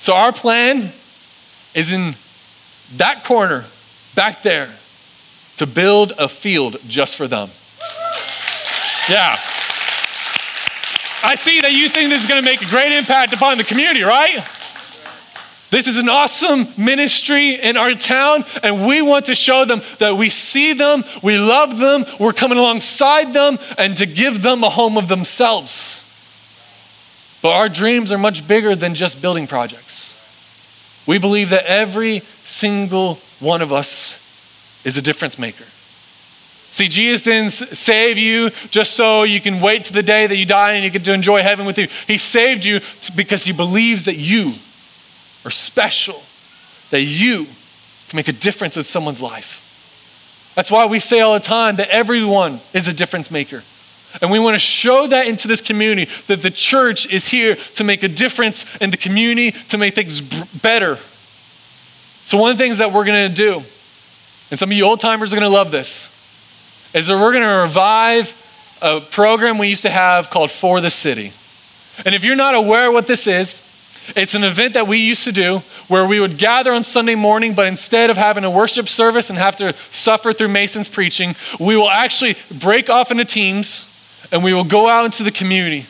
So 0.01 0.15
our 0.15 0.33
plan 0.33 0.91
is 1.75 1.93
in 1.93 2.15
that 2.97 3.25
corner 3.25 3.65
back 4.15 4.43
there 4.43 4.71
to 5.57 5.67
build 5.67 6.13
a 6.19 6.29
field 6.29 6.77
just 6.87 7.17
for 7.17 7.27
them. 7.27 7.49
Yeah. 9.09 9.37
I 11.21 11.35
see 11.35 11.61
that 11.63 11.73
you 11.73 11.89
think 11.89 12.11
this 12.11 12.21
is 12.21 12.29
going 12.29 12.43
to 12.43 12.49
make 12.49 12.63
a 12.63 12.67
great 12.67 12.93
impact 12.93 13.33
upon 13.33 13.59
the 13.59 13.65
community, 13.65 14.03
right? 14.03 14.39
This 15.71 15.87
is 15.87 15.99
an 15.99 16.09
awesome 16.09 16.67
ministry 16.79 17.55
in 17.55 17.77
our 17.77 17.93
town, 17.93 18.45
and 18.63 18.87
we 18.87 19.03
want 19.03 19.27
to 19.27 19.35
show 19.35 19.67
them 19.67 19.83
that 19.99 20.17
we 20.17 20.31
see 20.31 20.73
them, 20.73 21.05
we 21.23 21.37
love 21.39 21.79
them, 21.79 22.07
we're 22.19 22.33
coming 22.33 22.57
alongside 22.57 23.35
them, 23.35 23.59
and 23.77 23.95
to 23.99 24.07
give 24.07 24.43
them 24.43 24.65
a 24.65 24.71
home 24.71 24.97
of 24.97 25.09
themselves. 25.09 26.05
But 27.43 27.51
our 27.51 27.69
dreams 27.69 28.11
are 28.11 28.19
much 28.19 28.49
bigger 28.49 28.75
than 28.75 28.95
just 28.95 29.21
building 29.21 29.47
projects. 29.47 31.05
We 31.07 31.19
believe 31.19 31.51
that 31.51 31.67
every 31.67 32.21
single 32.21 33.17
one 33.39 33.61
of 33.61 33.71
us 33.71 34.85
is 34.87 34.97
a 34.97 35.03
difference 35.03 35.39
maker. 35.39 35.65
See, 36.71 36.89
Jesus 36.89 37.25
didn't 37.25 37.53
save 37.53 38.19
you 38.19 38.51
just 38.71 38.95
so 38.95 39.23
you 39.23 39.41
can 39.41 39.61
wait 39.61 39.85
to 39.85 39.93
the 39.93 40.03
day 40.03 40.27
that 40.27 40.37
you 40.37 40.45
die 40.47 40.73
and 40.73 40.85
you 40.85 40.91
get 40.91 41.05
to 41.05 41.13
enjoy 41.13 41.43
heaven 41.43 41.67
with 41.67 41.79
you. 41.79 41.89
He 42.07 42.19
saved 42.19 42.65
you 42.65 42.81
because 43.17 43.45
he 43.45 43.53
believes 43.53 44.07
that 44.07 44.17
you 44.17 44.55
are 45.45 45.51
special, 45.51 46.23
that 46.91 47.03
you 47.03 47.47
can 48.09 48.17
make 48.17 48.29
a 48.29 48.33
difference 48.33 48.77
in 48.77 48.83
someone's 48.83 49.23
life. 49.23 50.53
That's 50.55 50.71
why 50.71 50.87
we 50.87 50.99
say 50.99 51.21
all 51.21 51.35
the 51.35 51.41
time 51.41 51.77
that 51.77 51.89
everyone 51.91 52.61
is 52.75 52.89
a 52.89 52.95
difference 52.95 53.31
maker. 53.31 53.63
And 54.21 54.31
we 54.31 54.39
want 54.39 54.55
to 54.55 54.59
show 54.59 55.07
that 55.07 55.27
into 55.27 55.47
this 55.47 55.61
community 55.61 56.11
that 56.27 56.43
the 56.43 56.51
church 56.51 57.07
is 57.07 57.29
here 57.29 57.57
to 57.75 57.85
make 57.85 58.03
a 58.03 58.09
difference 58.09 58.65
in 58.79 58.91
the 58.91 58.97
community, 58.97 59.53
to 59.69 59.79
make 59.79 59.95
things 59.95 60.21
better. 60.21 60.97
So, 62.25 62.39
one 62.39 62.51
of 62.51 62.59
the 62.59 62.65
things 62.65 62.79
that 62.79 62.93
we're 62.93 63.05
going 63.05 63.29
to 63.29 63.35
do, 63.35 63.55
and 64.51 64.59
some 64.59 64.71
of 64.71 64.77
you 64.77 64.85
old 64.85 65.01
timers 65.01 65.33
are 65.33 65.37
going 65.37 65.49
to 65.49 65.55
love 65.55 65.71
this, 65.71 66.09
is 66.95 67.07
that 67.07 67.21
we're 67.21 67.33
going 67.33 67.45
to 67.45 67.63
revive 67.63 68.35
a 68.81 69.01
program 69.01 69.59
we 69.59 69.69
used 69.69 69.83
to 69.83 69.91
have 69.91 70.31
called 70.31 70.51
For 70.51 70.81
the 70.81 70.91
City. 70.91 71.33
And 72.07 72.15
if 72.15 72.25
you're 72.25 72.37
not 72.37 72.55
aware 72.55 72.91
what 72.91 73.07
this 73.07 73.27
is, 73.27 73.61
it's 74.17 74.35
an 74.35 74.45
event 74.45 74.75
that 74.75 74.87
we 74.87 74.99
used 74.99 75.25
to 75.25 75.33
do 75.33 75.59
where 75.89 76.07
we 76.07 76.21
would 76.21 76.39
gather 76.39 76.73
on 76.73 76.83
Sunday 76.83 77.15
morning, 77.15 77.55
but 77.55 77.67
instead 77.67 78.11
of 78.11 78.17
having 78.17 78.45
a 78.45 78.51
worship 78.51 78.89
service 78.89 79.31
and 79.31 79.39
have 79.39 79.57
to 79.57 79.73
suffer 79.91 80.33
through 80.33 80.49
Mason's 80.49 80.89
preaching, 80.89 81.35
we 81.59 81.77
will 81.77 81.91
actually 81.91 82.37
break 82.59 82.89
off 82.89 83.11
into 83.11 83.25
teams 83.25 83.85
and 84.33 84.45
we 84.45 84.53
will 84.53 84.65
go 84.65 84.89
out 84.89 85.05
into 85.05 85.23
the 85.23 85.31
community. 85.31 85.87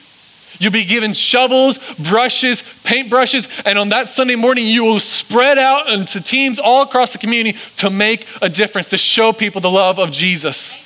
You'll 0.59 0.73
be 0.73 0.85
given 0.85 1.13
shovels, 1.13 1.79
brushes, 1.97 2.63
paint 2.83 3.11
brushes, 3.11 3.49
and 3.65 3.79
on 3.79 3.91
that 3.91 4.09
Sunday 4.09 4.35
morning, 4.35 4.67
you 4.67 4.85
will 4.85 4.99
spread 4.99 5.57
out 5.57 5.89
into 5.89 6.21
teams 6.21 6.59
all 6.59 6.83
across 6.83 7.13
the 7.13 7.19
community 7.19 7.57
to 7.77 7.91
make 7.91 8.27
a 8.43 8.49
difference, 8.49 8.91
to 8.91 8.99
show 8.99 9.33
people 9.33 9.61
the 9.61 9.71
love 9.71 9.99
of 9.99 10.11
Jesus. 10.11 10.77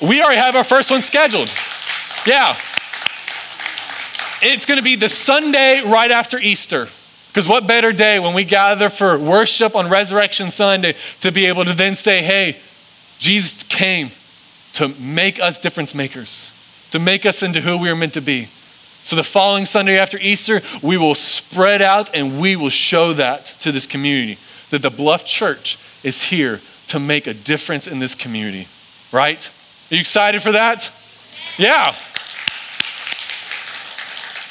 We 0.00 0.20
already 0.20 0.40
have 0.40 0.56
our 0.56 0.64
first 0.64 0.90
one 0.90 1.00
scheduled. 1.02 1.48
Yeah. 2.26 2.56
It's 4.42 4.66
going 4.66 4.78
to 4.78 4.84
be 4.84 4.96
the 4.96 5.08
Sunday 5.08 5.82
right 5.86 6.10
after 6.10 6.38
Easter. 6.38 6.88
Because 7.28 7.48
what 7.48 7.66
better 7.66 7.92
day 7.92 8.18
when 8.18 8.34
we 8.34 8.44
gather 8.44 8.90
for 8.90 9.18
worship 9.18 9.74
on 9.74 9.88
Resurrection 9.88 10.50
Sunday 10.50 10.94
to 11.20 11.32
be 11.32 11.46
able 11.46 11.64
to 11.64 11.72
then 11.72 11.94
say, 11.94 12.22
hey, 12.22 12.56
Jesus 13.18 13.62
came 13.62 14.10
to 14.74 14.88
make 15.00 15.40
us 15.40 15.58
difference 15.58 15.94
makers, 15.94 16.50
to 16.90 16.98
make 16.98 17.24
us 17.24 17.42
into 17.42 17.60
who 17.60 17.78
we 17.78 17.88
are 17.88 17.96
meant 17.96 18.14
to 18.14 18.20
be. 18.20 18.44
So 19.04 19.16
the 19.16 19.24
following 19.24 19.64
Sunday 19.64 19.96
after 19.96 20.18
Easter, 20.18 20.60
we 20.82 20.98
will 20.98 21.14
spread 21.14 21.80
out 21.80 22.14
and 22.14 22.40
we 22.40 22.56
will 22.56 22.68
show 22.68 23.12
that 23.14 23.46
to 23.60 23.72
this 23.72 23.86
community 23.86 24.38
that 24.70 24.82
the 24.82 24.90
Bluff 24.90 25.24
Church 25.24 25.78
is 26.02 26.24
here 26.24 26.60
to 26.88 26.98
make 26.98 27.26
a 27.26 27.34
difference 27.34 27.86
in 27.86 27.98
this 27.98 28.14
community. 28.14 28.66
Right? 29.12 29.50
Are 29.90 29.94
you 29.94 30.00
excited 30.00 30.42
for 30.42 30.52
that? 30.52 30.92
Yeah. 31.58 31.94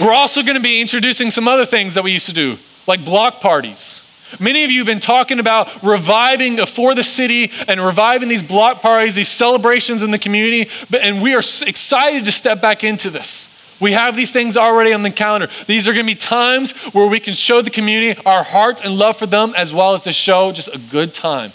We're 0.02 0.14
also 0.14 0.42
going 0.42 0.56
to 0.56 0.62
be 0.62 0.82
introducing 0.82 1.30
some 1.30 1.48
other 1.48 1.66
things 1.66 1.94
that 1.94 2.04
we 2.04 2.12
used 2.12 2.26
to 2.26 2.34
do, 2.34 2.58
like 2.88 3.06
block 3.06 3.40
parties. 3.40 4.08
Many 4.40 4.64
of 4.64 4.72
you 4.72 4.80
have 4.80 4.88
been 4.88 5.00
talking 5.00 5.40
about 5.40 5.84
reviving 5.84 6.58
for 6.66 6.96
the 6.96 7.04
city 7.04 7.52
and 7.68 7.80
reviving 7.80 8.28
these 8.28 8.42
block 8.42 8.82
parties, 8.82 9.14
these 9.14 9.28
celebrations 9.28 10.02
in 10.02 10.10
the 10.10 10.18
community, 10.18 10.72
and 11.00 11.22
we 11.22 11.36
are 11.36 11.40
excited 11.40 12.26
to 12.26 12.32
step 12.32 12.62
back 12.62 12.84
into 12.84 13.12
this. 13.12 13.78
We 13.80 13.92
have 13.92 14.16
these 14.16 14.32
things 14.32 14.58
already 14.58 14.92
on 14.94 15.04
the 15.04 15.12
calendar. 15.12 15.50
These 15.68 15.88
are 15.88 15.94
going 15.94 16.06
to 16.06 16.12
be 16.12 16.18
times 16.18 16.72
where 16.94 17.10
we 17.10 17.20
can 17.20 17.36
show 17.36 17.62
the 17.62 17.70
community 17.70 18.20
our 18.26 18.44
heart 18.44 18.84
and 18.84 18.98
love 18.98 19.18
for 19.18 19.28
them, 19.28 19.54
as 19.56 19.72
well 19.72 19.94
as 19.94 20.04
to 20.04 20.12
show 20.12 20.52
just 20.52 20.74
a 20.74 20.80
good 20.92 21.14
time. 21.14 21.52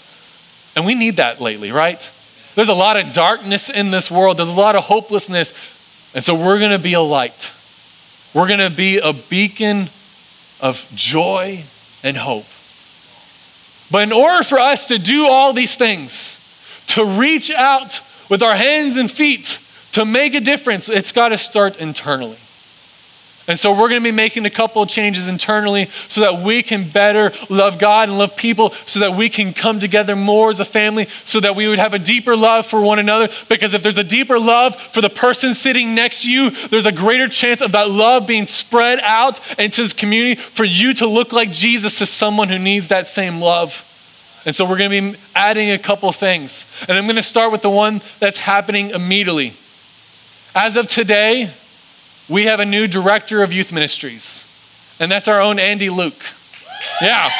And 0.76 0.87
we 0.87 0.95
need 0.95 1.17
that 1.17 1.41
lately, 1.41 1.73
right? 1.73 1.99
There's 2.55 2.69
a 2.69 2.75
lot 2.75 2.97
of 2.97 3.12
darkness 3.12 3.71
in 3.71 3.91
this 3.91 4.09
world, 4.09 4.37
there's 4.37 4.53
a 4.53 4.57
lot 4.57 4.76
of 4.76 4.85
hopelessness. 4.85 5.50
And 6.15 6.23
so 6.23 6.35
we're 6.35 6.59
going 6.59 6.71
to 6.71 6.79
be 6.79 6.95
a 6.95 7.00
light. 7.00 7.53
We're 8.35 8.49
going 8.49 8.61
to 8.61 8.71
be 8.71 8.99
a 8.99 9.12
beacon 9.12 9.88
of 10.61 10.87
joy 10.95 11.64
and 12.02 12.16
hope. 12.16 12.47
But 13.90 14.02
in 14.02 14.12
order 14.12 14.42
for 14.42 14.59
us 14.59 14.88
to 14.88 14.99
do 14.99 15.26
all 15.26 15.52
these 15.52 15.76
things, 15.76 16.40
to 16.88 17.04
reach 17.04 17.50
out 17.50 18.00
with 18.28 18.42
our 18.42 18.54
hands 18.54 18.97
and 18.97 19.11
feet, 19.11 19.59
to 19.92 20.04
make 20.04 20.35
a 20.35 20.40
difference, 20.40 20.88
it's 20.88 21.12
got 21.12 21.28
to 21.28 21.38
start 21.38 21.80
internally. 21.80 22.38
And 23.49 23.59
so 23.59 23.71
we're 23.71 23.88
going 23.88 24.00
to 24.00 24.05
be 24.05 24.11
making 24.11 24.45
a 24.45 24.50
couple 24.50 24.83
of 24.83 24.88
changes 24.88 25.29
internally 25.29 25.87
so 26.09 26.23
that 26.23 26.43
we 26.43 26.62
can 26.65 26.88
better 26.88 27.33
love 27.49 27.79
God 27.79 28.09
and 28.09 28.19
love 28.19 28.37
people, 28.37 28.71
so 28.71 29.00
that 29.00 29.12
we 29.12 29.29
can 29.29 29.53
come 29.53 29.79
together 29.79 30.17
more 30.17 30.50
as 30.50 30.59
a 30.59 30.65
family, 30.65 31.05
so 31.25 31.38
that 31.41 31.55
we 31.55 31.69
would 31.69 31.79
have 31.79 31.95
a 31.95 31.99
deeper 31.99 32.37
love 32.37 32.67
for 32.67 32.81
one 32.81 32.99
another. 32.99 33.29
Because 33.49 33.73
if 33.73 33.85
there's 33.85 33.99
a 33.99 34.05
deeper 34.05 34.38
love 34.38 34.75
for 34.75 35.00
the 35.00 35.11
person 35.11 35.55
sitting 35.55 35.95
next 35.95 36.23
to 36.23 36.31
you, 36.31 36.50
there's 36.69 36.87
a 36.87 36.93
greater 36.93 37.29
chance 37.29 37.61
of 37.61 37.73
that 37.73 37.88
love 37.88 38.26
being 38.26 38.47
spread 38.47 38.99
out 39.00 39.41
into 39.61 39.83
this 39.83 39.93
community 39.93 40.35
for 40.35 40.65
you 40.65 40.93
to 40.95 41.07
look 41.07 41.33
like 41.33 41.53
Jesus 41.53 41.99
to 41.99 42.07
someone 42.07 42.49
who 42.49 42.59
needs 42.59 42.88
that 42.88 43.07
same 43.07 43.41
love. 43.41 43.85
And 44.45 44.55
so 44.55 44.69
we're 44.69 44.79
going 44.79 44.91
to 44.91 45.12
be 45.12 45.19
adding 45.35 45.71
a 45.71 45.79
couple 45.79 46.11
things. 46.12 46.67
And 46.88 46.99
I'm 46.99 47.05
going 47.05 47.17
to 47.17 47.23
start 47.23 47.53
with 47.53 47.62
the 47.62 47.71
one 47.71 48.00
that's 48.19 48.38
happening 48.38 48.91
immediately. 48.91 49.53
As 50.55 50.76
of 50.76 50.87
today, 50.87 51.50
we 52.28 52.45
have 52.45 52.61
a 52.61 52.64
new 52.64 52.87
director 52.87 53.42
of 53.42 53.52
youth 53.52 53.73
ministries, 53.73 54.45
and 54.99 55.11
that's 55.11 55.28
our 55.28 55.40
own 55.40 55.59
Andy 55.59 55.90
Luke. 55.90 56.23
Yeah. 57.00 57.30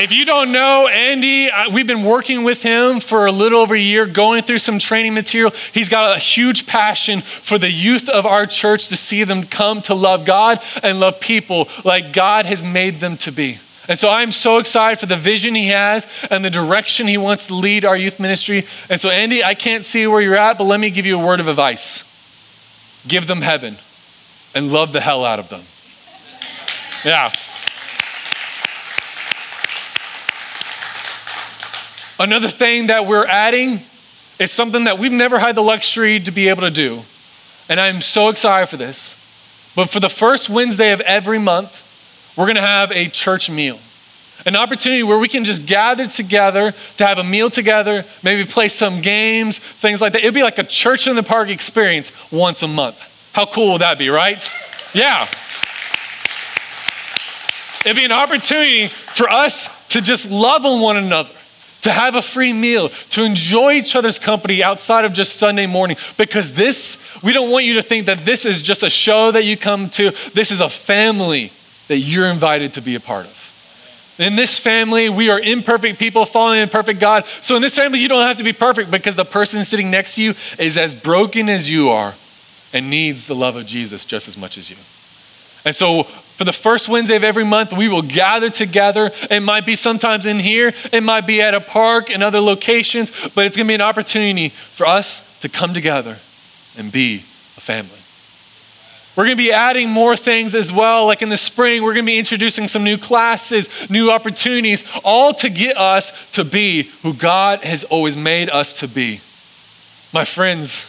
If 0.00 0.12
you 0.12 0.24
don't 0.24 0.52
know 0.52 0.86
Andy, 0.86 1.50
we've 1.72 1.86
been 1.86 2.04
working 2.04 2.44
with 2.44 2.62
him 2.62 3.00
for 3.00 3.26
a 3.26 3.32
little 3.32 3.58
over 3.58 3.74
a 3.74 3.80
year, 3.80 4.06
going 4.06 4.44
through 4.44 4.58
some 4.58 4.78
training 4.78 5.12
material. 5.12 5.52
He's 5.72 5.88
got 5.88 6.16
a 6.16 6.20
huge 6.20 6.68
passion 6.68 7.20
for 7.20 7.58
the 7.58 7.70
youth 7.70 8.08
of 8.08 8.24
our 8.24 8.46
church 8.46 8.88
to 8.88 8.96
see 8.96 9.24
them 9.24 9.42
come 9.42 9.82
to 9.82 9.94
love 9.94 10.24
God 10.24 10.60
and 10.84 11.00
love 11.00 11.18
people 11.18 11.68
like 11.84 12.12
God 12.12 12.46
has 12.46 12.62
made 12.62 13.00
them 13.00 13.16
to 13.18 13.32
be. 13.32 13.58
And 13.88 13.98
so 13.98 14.10
I'm 14.10 14.32
so 14.32 14.58
excited 14.58 14.98
for 14.98 15.06
the 15.06 15.16
vision 15.16 15.54
he 15.54 15.68
has 15.68 16.06
and 16.30 16.44
the 16.44 16.50
direction 16.50 17.06
he 17.06 17.16
wants 17.16 17.46
to 17.46 17.54
lead 17.54 17.86
our 17.86 17.96
youth 17.96 18.20
ministry. 18.20 18.64
And 18.90 19.00
so, 19.00 19.08
Andy, 19.08 19.42
I 19.42 19.54
can't 19.54 19.84
see 19.84 20.06
where 20.06 20.20
you're 20.20 20.36
at, 20.36 20.58
but 20.58 20.64
let 20.64 20.78
me 20.78 20.90
give 20.90 21.06
you 21.06 21.18
a 21.18 21.24
word 21.24 21.40
of 21.40 21.48
advice 21.48 22.04
give 23.06 23.26
them 23.26 23.40
heaven 23.40 23.76
and 24.54 24.70
love 24.70 24.92
the 24.92 25.00
hell 25.00 25.24
out 25.24 25.38
of 25.38 25.48
them. 25.48 25.62
Yeah. 27.04 27.32
Another 32.20 32.48
thing 32.48 32.88
that 32.88 33.06
we're 33.06 33.26
adding 33.26 33.80
is 34.38 34.50
something 34.50 34.84
that 34.84 34.98
we've 34.98 35.12
never 35.12 35.38
had 35.38 35.54
the 35.54 35.62
luxury 35.62 36.18
to 36.20 36.30
be 36.30 36.48
able 36.48 36.62
to 36.62 36.70
do. 36.70 37.00
And 37.68 37.78
I'm 37.78 38.00
so 38.00 38.28
excited 38.28 38.66
for 38.66 38.76
this. 38.76 39.14
But 39.76 39.88
for 39.88 40.00
the 40.00 40.08
first 40.08 40.50
Wednesday 40.50 40.92
of 40.92 41.00
every 41.02 41.38
month, 41.38 41.87
we're 42.38 42.44
going 42.44 42.54
to 42.54 42.62
have 42.62 42.92
a 42.92 43.08
church 43.08 43.50
meal. 43.50 43.80
An 44.46 44.54
opportunity 44.54 45.02
where 45.02 45.18
we 45.18 45.26
can 45.26 45.42
just 45.42 45.66
gather 45.66 46.06
together 46.06 46.72
to 46.96 47.04
have 47.04 47.18
a 47.18 47.24
meal 47.24 47.50
together, 47.50 48.04
maybe 48.22 48.48
play 48.48 48.68
some 48.68 49.00
games, 49.00 49.58
things 49.58 50.00
like 50.00 50.12
that. 50.12 50.20
It'd 50.20 50.34
be 50.34 50.44
like 50.44 50.58
a 50.58 50.62
church 50.62 51.08
in 51.08 51.16
the 51.16 51.24
park 51.24 51.48
experience 51.48 52.12
once 52.30 52.62
a 52.62 52.68
month. 52.68 53.32
How 53.32 53.44
cool 53.44 53.72
would 53.72 53.80
that 53.80 53.98
be, 53.98 54.08
right? 54.08 54.48
Yeah. 54.94 55.26
It'd 57.84 57.96
be 57.96 58.04
an 58.04 58.12
opportunity 58.12 58.86
for 58.86 59.28
us 59.28 59.88
to 59.88 60.00
just 60.00 60.30
love 60.30 60.64
on 60.64 60.80
one 60.80 60.96
another, 60.96 61.34
to 61.80 61.90
have 61.90 62.14
a 62.14 62.22
free 62.22 62.52
meal, 62.52 62.88
to 62.88 63.24
enjoy 63.24 63.72
each 63.72 63.96
other's 63.96 64.20
company 64.20 64.62
outside 64.62 65.04
of 65.04 65.12
just 65.12 65.36
Sunday 65.36 65.66
morning. 65.66 65.96
Because 66.16 66.52
this, 66.52 66.98
we 67.24 67.32
don't 67.32 67.50
want 67.50 67.64
you 67.64 67.74
to 67.74 67.82
think 67.82 68.06
that 68.06 68.24
this 68.24 68.46
is 68.46 68.62
just 68.62 68.84
a 68.84 68.90
show 68.90 69.32
that 69.32 69.44
you 69.44 69.56
come 69.56 69.90
to. 69.90 70.12
This 70.34 70.52
is 70.52 70.60
a 70.60 70.68
family 70.68 71.50
that 71.88 71.98
you're 71.98 72.26
invited 72.26 72.74
to 72.74 72.80
be 72.80 72.94
a 72.94 73.00
part 73.00 73.26
of. 73.26 74.16
In 74.18 74.34
this 74.34 74.58
family, 74.58 75.08
we 75.08 75.30
are 75.30 75.38
imperfect 75.38 75.98
people 75.98 76.26
following 76.26 76.62
a 76.62 76.66
perfect 76.66 76.98
God. 76.98 77.24
So 77.40 77.54
in 77.54 77.62
this 77.62 77.76
family, 77.76 78.00
you 78.00 78.08
don't 78.08 78.26
have 78.26 78.38
to 78.38 78.44
be 78.44 78.52
perfect 78.52 78.90
because 78.90 79.14
the 79.14 79.24
person 79.24 79.62
sitting 79.64 79.90
next 79.90 80.16
to 80.16 80.22
you 80.22 80.34
is 80.58 80.76
as 80.76 80.94
broken 80.94 81.48
as 81.48 81.70
you 81.70 81.90
are 81.90 82.14
and 82.72 82.90
needs 82.90 83.26
the 83.26 83.34
love 83.34 83.56
of 83.56 83.66
Jesus 83.66 84.04
just 84.04 84.26
as 84.26 84.36
much 84.36 84.58
as 84.58 84.70
you. 84.70 84.76
And 85.64 85.74
so 85.74 86.02
for 86.02 86.44
the 86.44 86.52
first 86.52 86.88
Wednesday 86.88 87.16
of 87.16 87.24
every 87.24 87.44
month, 87.44 87.72
we 87.72 87.88
will 87.88 88.02
gather 88.02 88.50
together. 88.50 89.10
It 89.30 89.40
might 89.40 89.66
be 89.66 89.76
sometimes 89.76 90.26
in 90.26 90.38
here, 90.38 90.72
it 90.92 91.02
might 91.02 91.26
be 91.26 91.42
at 91.42 91.54
a 91.54 91.60
park 91.60 92.10
and 92.10 92.22
other 92.22 92.40
locations, 92.40 93.10
but 93.34 93.46
it's 93.46 93.56
going 93.56 93.66
to 93.66 93.70
be 93.70 93.74
an 93.74 93.80
opportunity 93.80 94.48
for 94.48 94.86
us 94.86 95.38
to 95.40 95.48
come 95.48 95.74
together 95.74 96.16
and 96.76 96.90
be 96.90 97.16
a 97.16 97.60
family. 97.60 97.97
We're 99.18 99.24
going 99.24 99.36
to 99.36 99.42
be 99.42 99.50
adding 99.50 99.90
more 99.90 100.16
things 100.16 100.54
as 100.54 100.72
well. 100.72 101.06
Like 101.06 101.22
in 101.22 101.28
the 101.28 101.36
spring, 101.36 101.82
we're 101.82 101.92
going 101.92 102.06
to 102.06 102.12
be 102.12 102.20
introducing 102.20 102.68
some 102.68 102.84
new 102.84 102.96
classes, 102.96 103.90
new 103.90 104.12
opportunities, 104.12 104.84
all 105.02 105.34
to 105.34 105.50
get 105.50 105.76
us 105.76 106.30
to 106.30 106.44
be 106.44 106.84
who 107.02 107.12
God 107.14 107.64
has 107.64 107.82
always 107.82 108.16
made 108.16 108.48
us 108.48 108.78
to 108.78 108.86
be. 108.86 109.16
My 110.14 110.24
friends, 110.24 110.84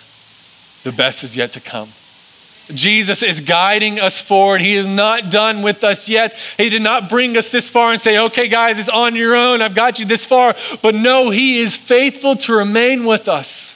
the 0.84 0.92
best 0.92 1.24
is 1.24 1.36
yet 1.36 1.54
to 1.54 1.60
come. 1.60 1.90
Jesus 2.72 3.24
is 3.24 3.42
guiding 3.42 4.00
us 4.00 4.22
forward. 4.22 4.62
He 4.62 4.76
is 4.76 4.86
not 4.86 5.32
done 5.32 5.64
with 5.64 5.84
us 5.84 6.08
yet. 6.08 6.34
He 6.56 6.70
did 6.70 6.84
not 6.84 7.10
bring 7.10 7.36
us 7.36 7.50
this 7.50 7.68
far 7.68 7.94
and 7.94 8.00
say, 8.00 8.20
okay, 8.20 8.48
guys, 8.48 8.78
it's 8.78 8.90
on 8.90 9.16
your 9.16 9.36
own. 9.36 9.64
I've 9.64 9.74
got 9.74 9.98
you 9.98 10.06
this 10.06 10.24
far. 10.24 10.56
But 10.84 10.94
no, 10.94 11.32
He 11.32 11.58
is 11.58 11.76
faithful 11.76 12.36
to 12.36 12.54
remain 12.54 13.06
with 13.06 13.28
us. 13.28 13.74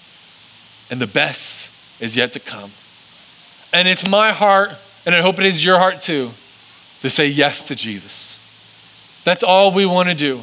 And 0.91 0.99
the 0.99 1.07
best 1.07 1.71
is 1.99 2.15
yet 2.15 2.33
to 2.33 2.39
come. 2.39 2.69
And 3.73 3.87
it's 3.87 4.07
my 4.07 4.31
heart, 4.31 4.69
and 5.05 5.15
I 5.15 5.21
hope 5.21 5.39
it 5.39 5.45
is 5.45 5.65
your 5.65 5.79
heart 5.79 5.99
too, 5.99 6.27
to 7.01 7.09
say 7.09 7.27
yes 7.27 7.67
to 7.67 7.75
Jesus. 7.75 9.21
That's 9.25 9.43
all 9.43 9.73
we 9.73 9.85
want 9.85 10.09
to 10.09 10.15
do, 10.15 10.37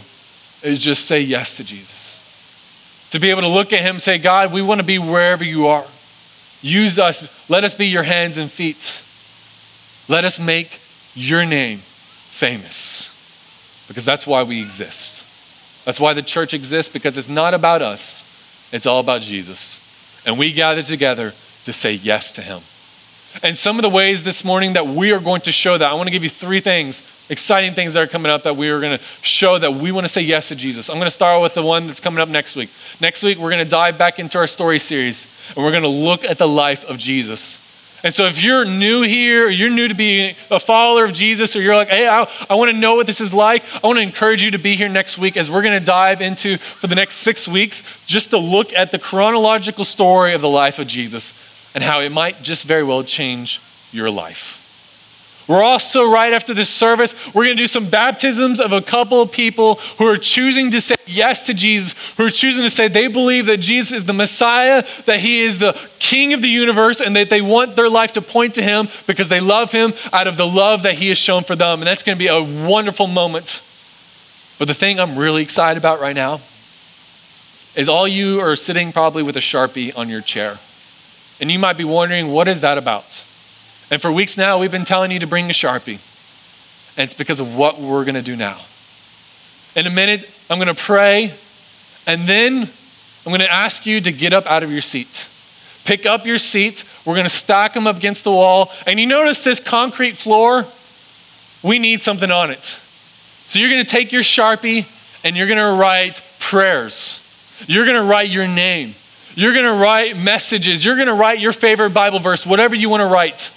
is 0.63 0.79
just 0.79 1.07
say 1.07 1.21
yes 1.21 1.57
to 1.59 1.65
Jesus. 1.65 3.09
To 3.13 3.21
be 3.21 3.31
able 3.31 3.43
to 3.43 3.49
look 3.49 3.73
at 3.73 3.81
Him 3.81 3.99
say, 3.99 4.19
God, 4.19 4.53
we 4.53 4.63
want 4.63 4.81
to 4.81 4.87
be 4.87 4.99
wherever 4.99 5.45
you 5.45 5.69
are. 5.69 5.85
Use 6.63 6.99
us. 6.99 7.49
Let 7.49 7.65
us 7.65 7.75
be 7.75 7.87
your 7.87 8.03
hands 8.03 8.37
and 8.37 8.51
feet. 8.51 9.03
Let 10.09 10.25
us 10.25 10.39
make 10.39 10.81
your 11.15 11.45
name 11.47 11.79
famous 11.79 13.11
because 13.89 14.05
that's 14.05 14.27
why 14.27 14.43
we 14.43 14.61
exist. 14.61 15.27
That's 15.85 15.99
why 15.99 16.13
the 16.13 16.23
church 16.23 16.55
exists 16.55 16.93
because 16.93 17.17
it's 17.17 17.29
not 17.29 17.55
about 17.55 17.83
us, 17.83 18.71
it's 18.73 18.87
all 18.87 19.01
about 19.01 19.23
Jesus. 19.23 20.23
And 20.27 20.39
we 20.39 20.53
gather 20.53 20.83
together 20.83 21.33
to 21.65 21.73
say 21.73 21.95
yes 21.95 22.33
to 22.33 22.43
him. 22.43 22.61
And 23.43 23.57
some 23.57 23.79
of 23.79 23.83
the 23.83 23.89
ways 23.89 24.25
this 24.25 24.45
morning 24.45 24.73
that 24.73 24.87
we 24.87 25.13
are 25.13 25.21
going 25.21 25.41
to 25.43 25.53
show 25.53 25.79
that, 25.79 25.89
I 25.89 25.95
want 25.95 26.09
to 26.09 26.11
give 26.11 26.25
you 26.25 26.29
three 26.29 26.61
things, 26.61 27.27
exciting 27.31 27.75
things 27.75 27.95
that 27.95 28.03
are 28.03 28.07
coming 28.09 28.31
up 28.31 28.43
that 28.43 28.57
we 28.57 28.69
are 28.71 28.81
going 28.81 28.99
to 28.99 29.05
show 29.23 29.57
that 29.57 29.73
we 29.75 29.93
want 29.93 30.05
to 30.05 30.09
say 30.09 30.21
yes 30.21 30.49
to 30.49 30.57
Jesus. 30.57 30.91
I'm 30.91 30.97
going 30.97 31.07
to 31.07 31.11
start 31.11 31.41
with 31.41 31.55
the 31.55 31.63
one 31.63 31.87
that's 31.87 32.01
coming 32.01 32.21
up 32.21 32.29
next 32.29 32.57
week. 32.57 32.71
Next 33.01 33.23
week, 33.23 33.39
we're 33.39 33.51
going 33.51 33.65
to 33.65 33.71
dive 33.71 33.97
back 33.97 34.19
into 34.19 34.37
our 34.37 34.49
story 34.49 34.81
series 34.81 35.27
and 35.55 35.65
we're 35.65 35.71
going 35.71 35.85
to 35.85 35.89
look 35.89 36.25
at 36.25 36.39
the 36.39 36.49
life 36.49 36.85
of 36.91 36.99
Jesus. 36.99 37.67
And 38.03 38.13
so, 38.15 38.25
if 38.25 38.43
you're 38.43 38.65
new 38.65 39.03
here, 39.03 39.47
or 39.47 39.51
you're 39.51 39.69
new 39.69 39.87
to 39.87 39.95
be 39.95 40.35
a 40.51 40.59
follower 40.59 41.05
of 41.05 41.13
Jesus, 41.13 41.55
or 41.55 41.61
you're 41.61 41.77
like, 41.77 41.89
hey, 41.89 42.09
I, 42.09 42.27
I 42.49 42.55
want 42.55 42.71
to 42.71 42.77
know 42.77 42.95
what 42.95 43.07
this 43.07 43.21
is 43.21 43.35
like, 43.35 43.63
I 43.85 43.87
want 43.87 43.99
to 43.99 44.03
encourage 44.03 44.43
you 44.43 44.51
to 44.53 44.59
be 44.59 44.75
here 44.75 44.89
next 44.89 45.19
week 45.19 45.37
as 45.37 45.51
we're 45.51 45.61
going 45.61 45.79
to 45.79 45.85
dive 45.85 46.23
into, 46.23 46.57
for 46.57 46.87
the 46.87 46.95
next 46.95 47.17
six 47.17 47.47
weeks, 47.47 47.83
just 48.07 48.31
to 48.31 48.39
look 48.39 48.73
at 48.73 48.91
the 48.91 48.99
chronological 48.99 49.85
story 49.85 50.33
of 50.33 50.41
the 50.41 50.49
life 50.49 50.79
of 50.79 50.87
Jesus 50.87 51.50
and 51.75 51.85
how 51.85 52.01
it 52.01 52.11
might 52.11 52.43
just 52.43 52.65
very 52.65 52.83
well 52.83 53.03
change 53.03 53.61
your 53.93 54.11
life. 54.11 54.61
We're 55.51 55.65
also, 55.65 56.09
right 56.09 56.33
after 56.33 56.55
this 56.55 56.69
service, 56.69 57.13
we're 57.35 57.45
going 57.45 57.57
to 57.57 57.63
do 57.63 57.67
some 57.67 57.89
baptisms 57.89 58.61
of 58.61 58.71
a 58.71 58.81
couple 58.81 59.21
of 59.21 59.33
people 59.33 59.77
who 59.99 60.07
are 60.07 60.17
choosing 60.17 60.71
to 60.71 60.81
say 60.81 60.95
yes 61.07 61.47
to 61.47 61.55
Jesus, 61.55 61.97
who 62.17 62.27
are 62.27 62.31
choosing 62.31 62.63
to 62.63 62.71
say 62.71 62.87
they 62.87 63.09
believe 63.09 63.47
that 63.47 63.59
Jesus 63.59 63.93
is 63.93 64.05
the 64.05 64.13
Messiah, 64.13 64.85
that 65.07 65.19
he 65.19 65.41
is 65.41 65.59
the 65.59 65.77
King 65.99 66.35
of 66.35 66.41
the 66.41 66.49
universe, 66.49 67.01
and 67.01 67.17
that 67.17 67.31
they 67.31 67.43
want 67.43 67.75
their 67.75 67.89
life 67.89 68.13
to 68.13 68.23
point 68.23 68.55
to 68.55 68.63
him 68.63 68.87
because 69.09 69.29
they 69.29 69.41
love 69.41 69.73
him 69.73 69.93
out 70.13 70.29
of 70.29 70.37
the 70.37 70.47
love 70.47 70.85
that 70.85 70.95
he 70.95 71.09
has 71.09 71.19
shown 71.19 71.43
for 71.43 71.57
them. 71.57 71.81
And 71.81 71.87
that's 71.89 72.05
going 72.05 72.17
to 72.17 72.19
be 72.21 72.29
a 72.29 72.69
wonderful 72.69 73.09
moment. 73.09 73.61
But 74.61 74.69
the 74.69 74.75
thing 74.75 75.01
I'm 75.01 75.19
really 75.19 75.43
excited 75.43 75.81
about 75.81 76.01
right 76.01 76.15
now 76.15 76.35
is 77.75 77.89
all 77.89 78.07
you 78.07 78.41
are 78.41 78.55
sitting 78.55 78.93
probably 78.93 79.25
with 79.25 79.37
a 79.37 79.41
Sharpie 79.41 79.99
on 79.99 80.09
your 80.09 80.21
chair. 80.21 80.59
And 81.41 81.51
you 81.51 81.59
might 81.59 81.77
be 81.79 81.85
wondering, 81.85 82.31
what 82.31 82.49
is 82.49 82.61
that 82.61 82.79
about? 82.79 83.25
And 83.91 84.01
for 84.01 84.13
weeks 84.13 84.37
now, 84.37 84.59
we've 84.59 84.71
been 84.71 84.85
telling 84.85 85.11
you 85.11 85.19
to 85.21 85.27
bring 85.27 85.49
a 85.51 85.53
Sharpie. 85.53 85.99
And 86.97 87.05
it's 87.05 87.15
because 87.15 87.41
of 87.41 87.57
what 87.57 87.81
we're 87.81 88.05
going 88.05 88.15
to 88.15 88.23
do 88.23 88.37
now. 88.37 88.59
In 89.75 89.87
a 89.87 89.91
minute, 89.91 90.29
I'm 90.51 90.59
going 90.59 90.75
to 90.75 90.81
pray, 90.81 91.33
and 92.07 92.27
then 92.27 92.63
I'm 92.63 93.31
going 93.31 93.41
to 93.41 93.53
ask 93.53 93.87
you 93.87 94.01
to 94.01 94.13
get 94.13 94.33
up 94.33 94.47
out 94.47 94.63
of 94.63 94.71
your 94.71 94.81
seat. 94.81 95.27
Pick 95.85 96.07
up 96.07 96.27
your 96.27 96.39
seat. 96.39 96.85
We're 97.05 97.15
going 97.15 97.25
to 97.25 97.31
stack 97.31 97.75
them 97.75 97.87
up 97.87 97.97
against 97.97 98.25
the 98.25 98.31
wall. 98.31 98.71
And 98.87 99.01
you 99.01 99.07
notice 99.07 99.43
this 99.43 99.61
concrete 99.61 100.17
floor? 100.17 100.65
We 101.63 101.79
need 101.79 102.01
something 102.01 102.31
on 102.31 102.51
it. 102.51 102.65
So 102.65 103.59
you're 103.59 103.71
going 103.71 103.85
to 103.85 103.91
take 103.91 104.13
your 104.13 104.23
Sharpie 104.23 104.87
and 105.25 105.37
you're 105.37 105.47
going 105.47 105.59
to 105.59 105.81
write 105.81 106.23
prayers. 106.39 107.19
You're 107.67 107.85
going 107.85 107.97
to 107.97 108.05
write 108.05 108.31
your 108.31 108.47
name. 108.47 108.95
You're 109.35 109.53
going 109.53 109.65
to 109.65 109.75
write 109.75 110.17
messages. 110.17 110.85
You're 110.85 110.97
going 110.97 111.09
to 111.09 111.15
write 111.15 111.39
your 111.39 111.53
favorite 111.53 111.91
Bible 111.91 112.19
verse, 112.19 112.45
whatever 112.45 112.75
you 112.75 112.89
want 112.89 113.03
to 113.03 113.07
write. 113.07 113.53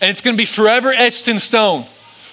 And 0.00 0.10
it's 0.10 0.20
going 0.20 0.34
to 0.34 0.38
be 0.38 0.46
forever 0.46 0.90
etched 0.90 1.28
in 1.28 1.38
stone. 1.38 1.84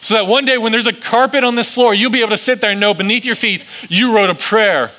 So 0.02 0.16
that 0.16 0.28
one 0.28 0.46
day 0.46 0.58
when 0.58 0.72
there's 0.72 0.88
a 0.88 0.94
carpet 0.94 1.44
on 1.44 1.56
this 1.56 1.74
floor, 1.74 1.94
you'll 1.94 2.12
be 2.12 2.22
able 2.22 2.30
to 2.30 2.38
sit 2.38 2.62
there 2.62 2.72
and 2.72 2.80
know 2.80 2.94
beneath 2.94 3.26
your 3.26 3.36
feet, 3.36 3.66
you 3.90 4.16
wrote 4.16 4.30
a 4.30 4.36
prayer 4.36 4.92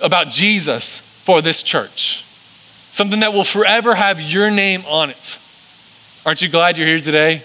about 0.00 0.30
Jesus 0.30 1.00
for 1.00 1.42
this 1.42 1.62
church. 1.62 2.24
Something 2.90 3.20
that 3.20 3.32
will 3.32 3.44
forever 3.44 3.94
have 3.94 4.20
your 4.20 4.50
name 4.50 4.82
on 4.88 5.10
it. 5.10 5.38
Aren't 6.24 6.42
you 6.42 6.48
glad 6.48 6.78
you're 6.78 6.86
here 6.86 7.00
today? 7.00 7.42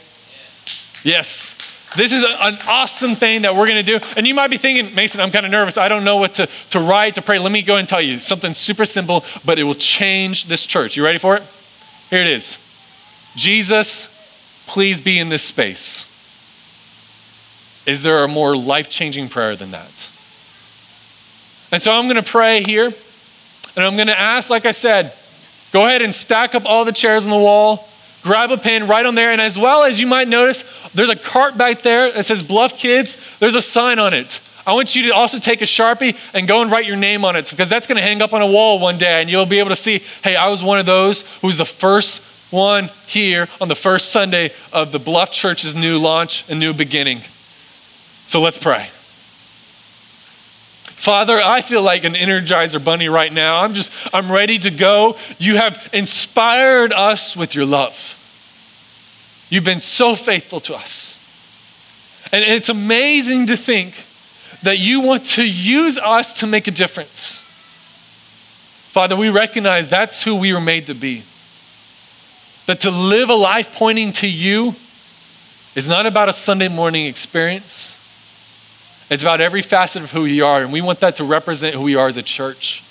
Yes. 1.04 1.56
This 1.96 2.12
is 2.12 2.24
a, 2.24 2.44
an 2.44 2.58
awesome 2.68 3.16
thing 3.16 3.44
that 3.44 3.56
we're 3.56 3.68
going 3.68 3.84
to 3.84 4.00
do. 4.00 4.06
And 4.18 4.28
you 4.28 4.34
might 4.34 4.50
be 4.50 4.58
thinking, 4.58 4.94
Mason, 4.96 5.22
I'm 5.22 5.32
kind 5.32 5.46
of 5.46 5.52
nervous. 5.52 5.78
I 5.78 5.88
don't 5.88 6.04
know 6.04 6.18
what 6.18 6.36
to, 6.36 6.48
to 6.72 6.80
write, 6.80 7.16
to 7.16 7.22
pray. 7.22 7.40
Let 7.40 7.52
me 7.52 7.62
go 7.62 7.78
and 7.78 7.88
tell 7.88 8.02
you 8.02 8.20
something 8.20 8.54
super 8.54 8.86
simple, 8.86 9.24
but 9.46 9.60
it 9.60 9.64
will 9.64 9.76
change 9.76 10.46
this 10.46 10.66
church. 10.66 10.98
You 10.98 11.04
ready 11.04 11.20
for 11.20 11.38
it? 11.38 11.44
Here 12.10 12.22
it 12.22 12.28
is 12.28 12.62
Jesus, 13.36 14.66
please 14.68 15.00
be 15.02 15.20
in 15.20 15.30
this 15.30 15.44
space. 15.44 16.12
Is 17.86 18.02
there 18.02 18.24
a 18.24 18.28
more 18.28 18.56
life 18.58 18.90
changing 18.90 19.30
prayer 19.30 19.56
than 19.56 19.72
that? 19.72 20.12
And 21.72 21.82
so 21.82 21.92
I'm 21.92 22.06
going 22.06 22.16
to 22.16 22.24
pray 22.24 22.64
here, 22.64 22.86
and 22.86 23.86
I'm 23.86 23.96
going 23.96 24.08
to 24.08 24.20
ask, 24.20 24.50
like 24.50 24.66
I 24.66 24.72
said, 24.72 25.14
go 25.72 25.86
ahead 25.86 26.02
and 26.02 26.16
stack 26.16 26.56
up 26.56 26.66
all 26.66 26.86
the 26.86 26.92
chairs 26.92 27.26
on 27.26 27.32
the 27.32 27.38
wall 27.38 27.88
grab 28.26 28.50
a 28.50 28.58
pen, 28.58 28.88
write 28.88 29.06
on 29.06 29.14
there. 29.14 29.32
And 29.32 29.40
as 29.40 29.58
well 29.58 29.84
as 29.84 30.02
you 30.02 30.08
might 30.08 30.28
notice, 30.28 30.64
there's 30.90 31.10
a 31.10 31.16
cart 31.16 31.58
back 31.58 31.84
there 31.84 32.12
that 32.12 32.24
says 32.24 32.42
Bluff 32.42 32.76
Kids. 32.76 33.38
There's 33.38 33.54
a 33.54 33.62
sign 33.62 34.00
on 34.00 34.16
it. 34.16 34.42
I 34.66 34.74
want 34.74 34.96
you 34.96 35.04
to 35.04 35.10
also 35.12 35.38
take 35.38 35.62
a 35.62 35.66
Sharpie 35.66 36.18
and 36.34 36.48
go 36.48 36.64
and 36.64 36.72
write 36.72 36.88
your 36.88 36.98
name 36.98 37.24
on 37.24 37.36
it 37.36 37.52
because 37.52 37.70
that's 37.70 37.86
going 37.86 37.98
to 37.98 38.02
hang 38.02 38.24
up 38.24 38.34
on 38.34 38.42
a 38.42 38.48
wall 38.48 38.80
one 38.80 38.98
day 38.98 39.22
and 39.22 39.30
you'll 39.30 39.46
be 39.46 39.60
able 39.60 39.70
to 39.70 39.76
see, 39.76 40.00
hey, 40.24 40.36
I 40.36 40.50
was 40.50 40.64
one 40.64 40.80
of 40.80 40.88
those 40.88 41.22
who 41.42 41.48
was 41.48 41.58
the 41.58 41.66
first 41.66 42.52
one 42.52 42.90
here 43.06 43.48
on 43.62 43.68
the 43.68 43.76
first 43.76 44.10
Sunday 44.10 44.52
of 44.74 44.92
the 44.92 44.98
Bluff 44.98 45.32
Church's 45.32 45.76
new 45.76 46.00
launch 46.00 46.50
and 46.50 46.60
new 46.60 46.74
beginning. 46.74 47.20
So 48.26 48.42
let's 48.42 48.58
pray. 48.58 48.88
Father, 50.96 51.40
I 51.40 51.62
feel 51.62 51.84
like 51.84 52.04
an 52.04 52.16
energizer 52.16 52.84
bunny 52.84 53.08
right 53.08 53.32
now. 53.32 53.62
I'm 53.62 53.76
just, 53.76 53.92
I'm 54.12 54.32
ready 54.32 54.58
to 54.58 54.72
go. 54.72 55.16
You 55.38 55.58
have 55.58 55.90
inspired 55.94 56.92
us 56.92 57.38
with 57.38 57.54
your 57.54 57.68
love. 57.68 58.15
You've 59.56 59.64
been 59.64 59.80
so 59.80 60.16
faithful 60.16 60.60
to 60.60 60.76
us. 60.76 61.18
And 62.34 62.44
it's 62.44 62.68
amazing 62.68 63.48
to 63.48 63.56
think 63.56 63.96
that 64.64 64.80
you 64.80 65.00
want 65.00 65.26
to 65.28 65.48
use 65.48 65.98
us 65.98 66.42
to 66.42 66.48
make 66.48 66.68
a 66.68 66.72
difference. 66.72 67.40
Father, 68.92 69.16
we 69.16 69.30
recognize 69.30 69.90
that's 69.90 70.22
who 70.22 70.38
we 70.38 70.52
were 70.52 70.60
made 70.60 70.88
to 70.88 70.94
be. 70.94 71.24
That 72.66 72.82
to 72.82 72.92
live 72.92 73.30
a 73.30 73.34
life 73.34 73.74
pointing 73.76 74.12
to 74.14 74.28
you 74.28 74.76
is 75.74 75.88
not 75.88 76.06
about 76.06 76.28
a 76.28 76.34
Sunday 76.34 76.68
morning 76.68 77.06
experience. 77.06 77.94
It's 79.10 79.24
about 79.24 79.40
every 79.40 79.62
facet 79.62 80.04
of 80.04 80.12
who 80.12 80.24
we 80.24 80.42
are, 80.42 80.64
and 80.64 80.74
we 80.74 80.82
want 80.82 81.00
that 81.00 81.16
to 81.16 81.24
represent 81.24 81.76
who 81.76 81.84
we 81.84 81.96
are 81.96 82.10
as 82.10 82.18
a 82.18 82.24
church. 82.24 82.82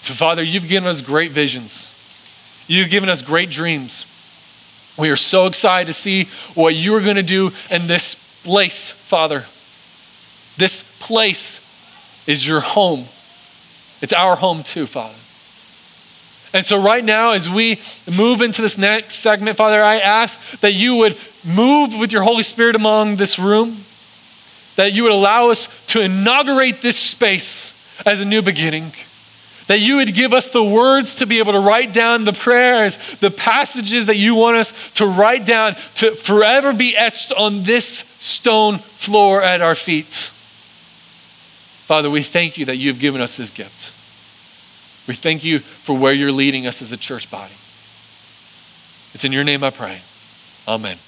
So, 0.00 0.12
Father, 0.12 0.42
you've 0.42 0.66
given 0.66 0.88
us 0.88 1.00
great 1.02 1.30
visions. 1.30 1.92
You've 2.66 2.90
given 2.90 3.08
us 3.08 3.22
great 3.22 3.48
dreams. 3.48 4.12
We 4.98 5.10
are 5.10 5.16
so 5.16 5.46
excited 5.46 5.86
to 5.88 5.92
see 5.92 6.24
what 6.54 6.74
you 6.74 6.94
are 6.94 7.02
going 7.02 7.16
to 7.16 7.22
do 7.22 7.50
in 7.70 7.86
this 7.86 8.14
place, 8.44 8.92
Father. 8.92 9.40
This 10.56 10.82
place 11.00 11.60
is 12.26 12.46
your 12.46 12.60
home. 12.60 13.00
It's 14.00 14.12
our 14.12 14.36
home 14.36 14.62
too, 14.62 14.86
Father. 14.86 15.14
And 16.56 16.64
so, 16.64 16.82
right 16.82 17.04
now, 17.04 17.32
as 17.32 17.50
we 17.50 17.80
move 18.10 18.40
into 18.40 18.62
this 18.62 18.78
next 18.78 19.16
segment, 19.16 19.56
Father, 19.56 19.82
I 19.82 19.96
ask 19.96 20.60
that 20.60 20.72
you 20.72 20.96
would 20.96 21.18
move 21.44 21.98
with 21.98 22.12
your 22.12 22.22
Holy 22.22 22.42
Spirit 22.42 22.76
among 22.76 23.16
this 23.16 23.38
room, 23.38 23.76
that 24.76 24.94
you 24.94 25.02
would 25.02 25.12
allow 25.12 25.50
us 25.50 25.68
to 25.88 26.00
inaugurate 26.00 26.80
this 26.80 26.96
space 26.96 27.74
as 28.06 28.20
a 28.20 28.24
new 28.24 28.40
beginning. 28.40 28.92
That 29.66 29.80
you 29.80 29.96
would 29.96 30.14
give 30.14 30.32
us 30.32 30.50
the 30.50 30.62
words 30.62 31.16
to 31.16 31.26
be 31.26 31.38
able 31.38 31.52
to 31.52 31.60
write 31.60 31.92
down 31.92 32.24
the 32.24 32.32
prayers, 32.32 32.98
the 33.16 33.32
passages 33.32 34.06
that 34.06 34.16
you 34.16 34.36
want 34.36 34.56
us 34.56 34.92
to 34.94 35.06
write 35.06 35.44
down 35.44 35.74
to 35.96 36.12
forever 36.12 36.72
be 36.72 36.96
etched 36.96 37.32
on 37.32 37.64
this 37.64 37.84
stone 37.84 38.78
floor 38.78 39.42
at 39.42 39.60
our 39.62 39.74
feet. 39.74 40.30
Father, 41.86 42.10
we 42.10 42.22
thank 42.22 42.58
you 42.58 42.66
that 42.66 42.76
you 42.76 42.90
have 42.90 43.00
given 43.00 43.20
us 43.20 43.36
this 43.36 43.50
gift. 43.50 43.92
We 45.08 45.14
thank 45.14 45.44
you 45.44 45.58
for 45.60 45.96
where 45.96 46.12
you're 46.12 46.32
leading 46.32 46.66
us 46.66 46.82
as 46.82 46.92
a 46.92 46.96
church 46.96 47.30
body. 47.30 47.54
It's 49.14 49.24
in 49.24 49.32
your 49.32 49.44
name 49.44 49.64
I 49.64 49.70
pray. 49.70 50.00
Amen. 50.66 50.98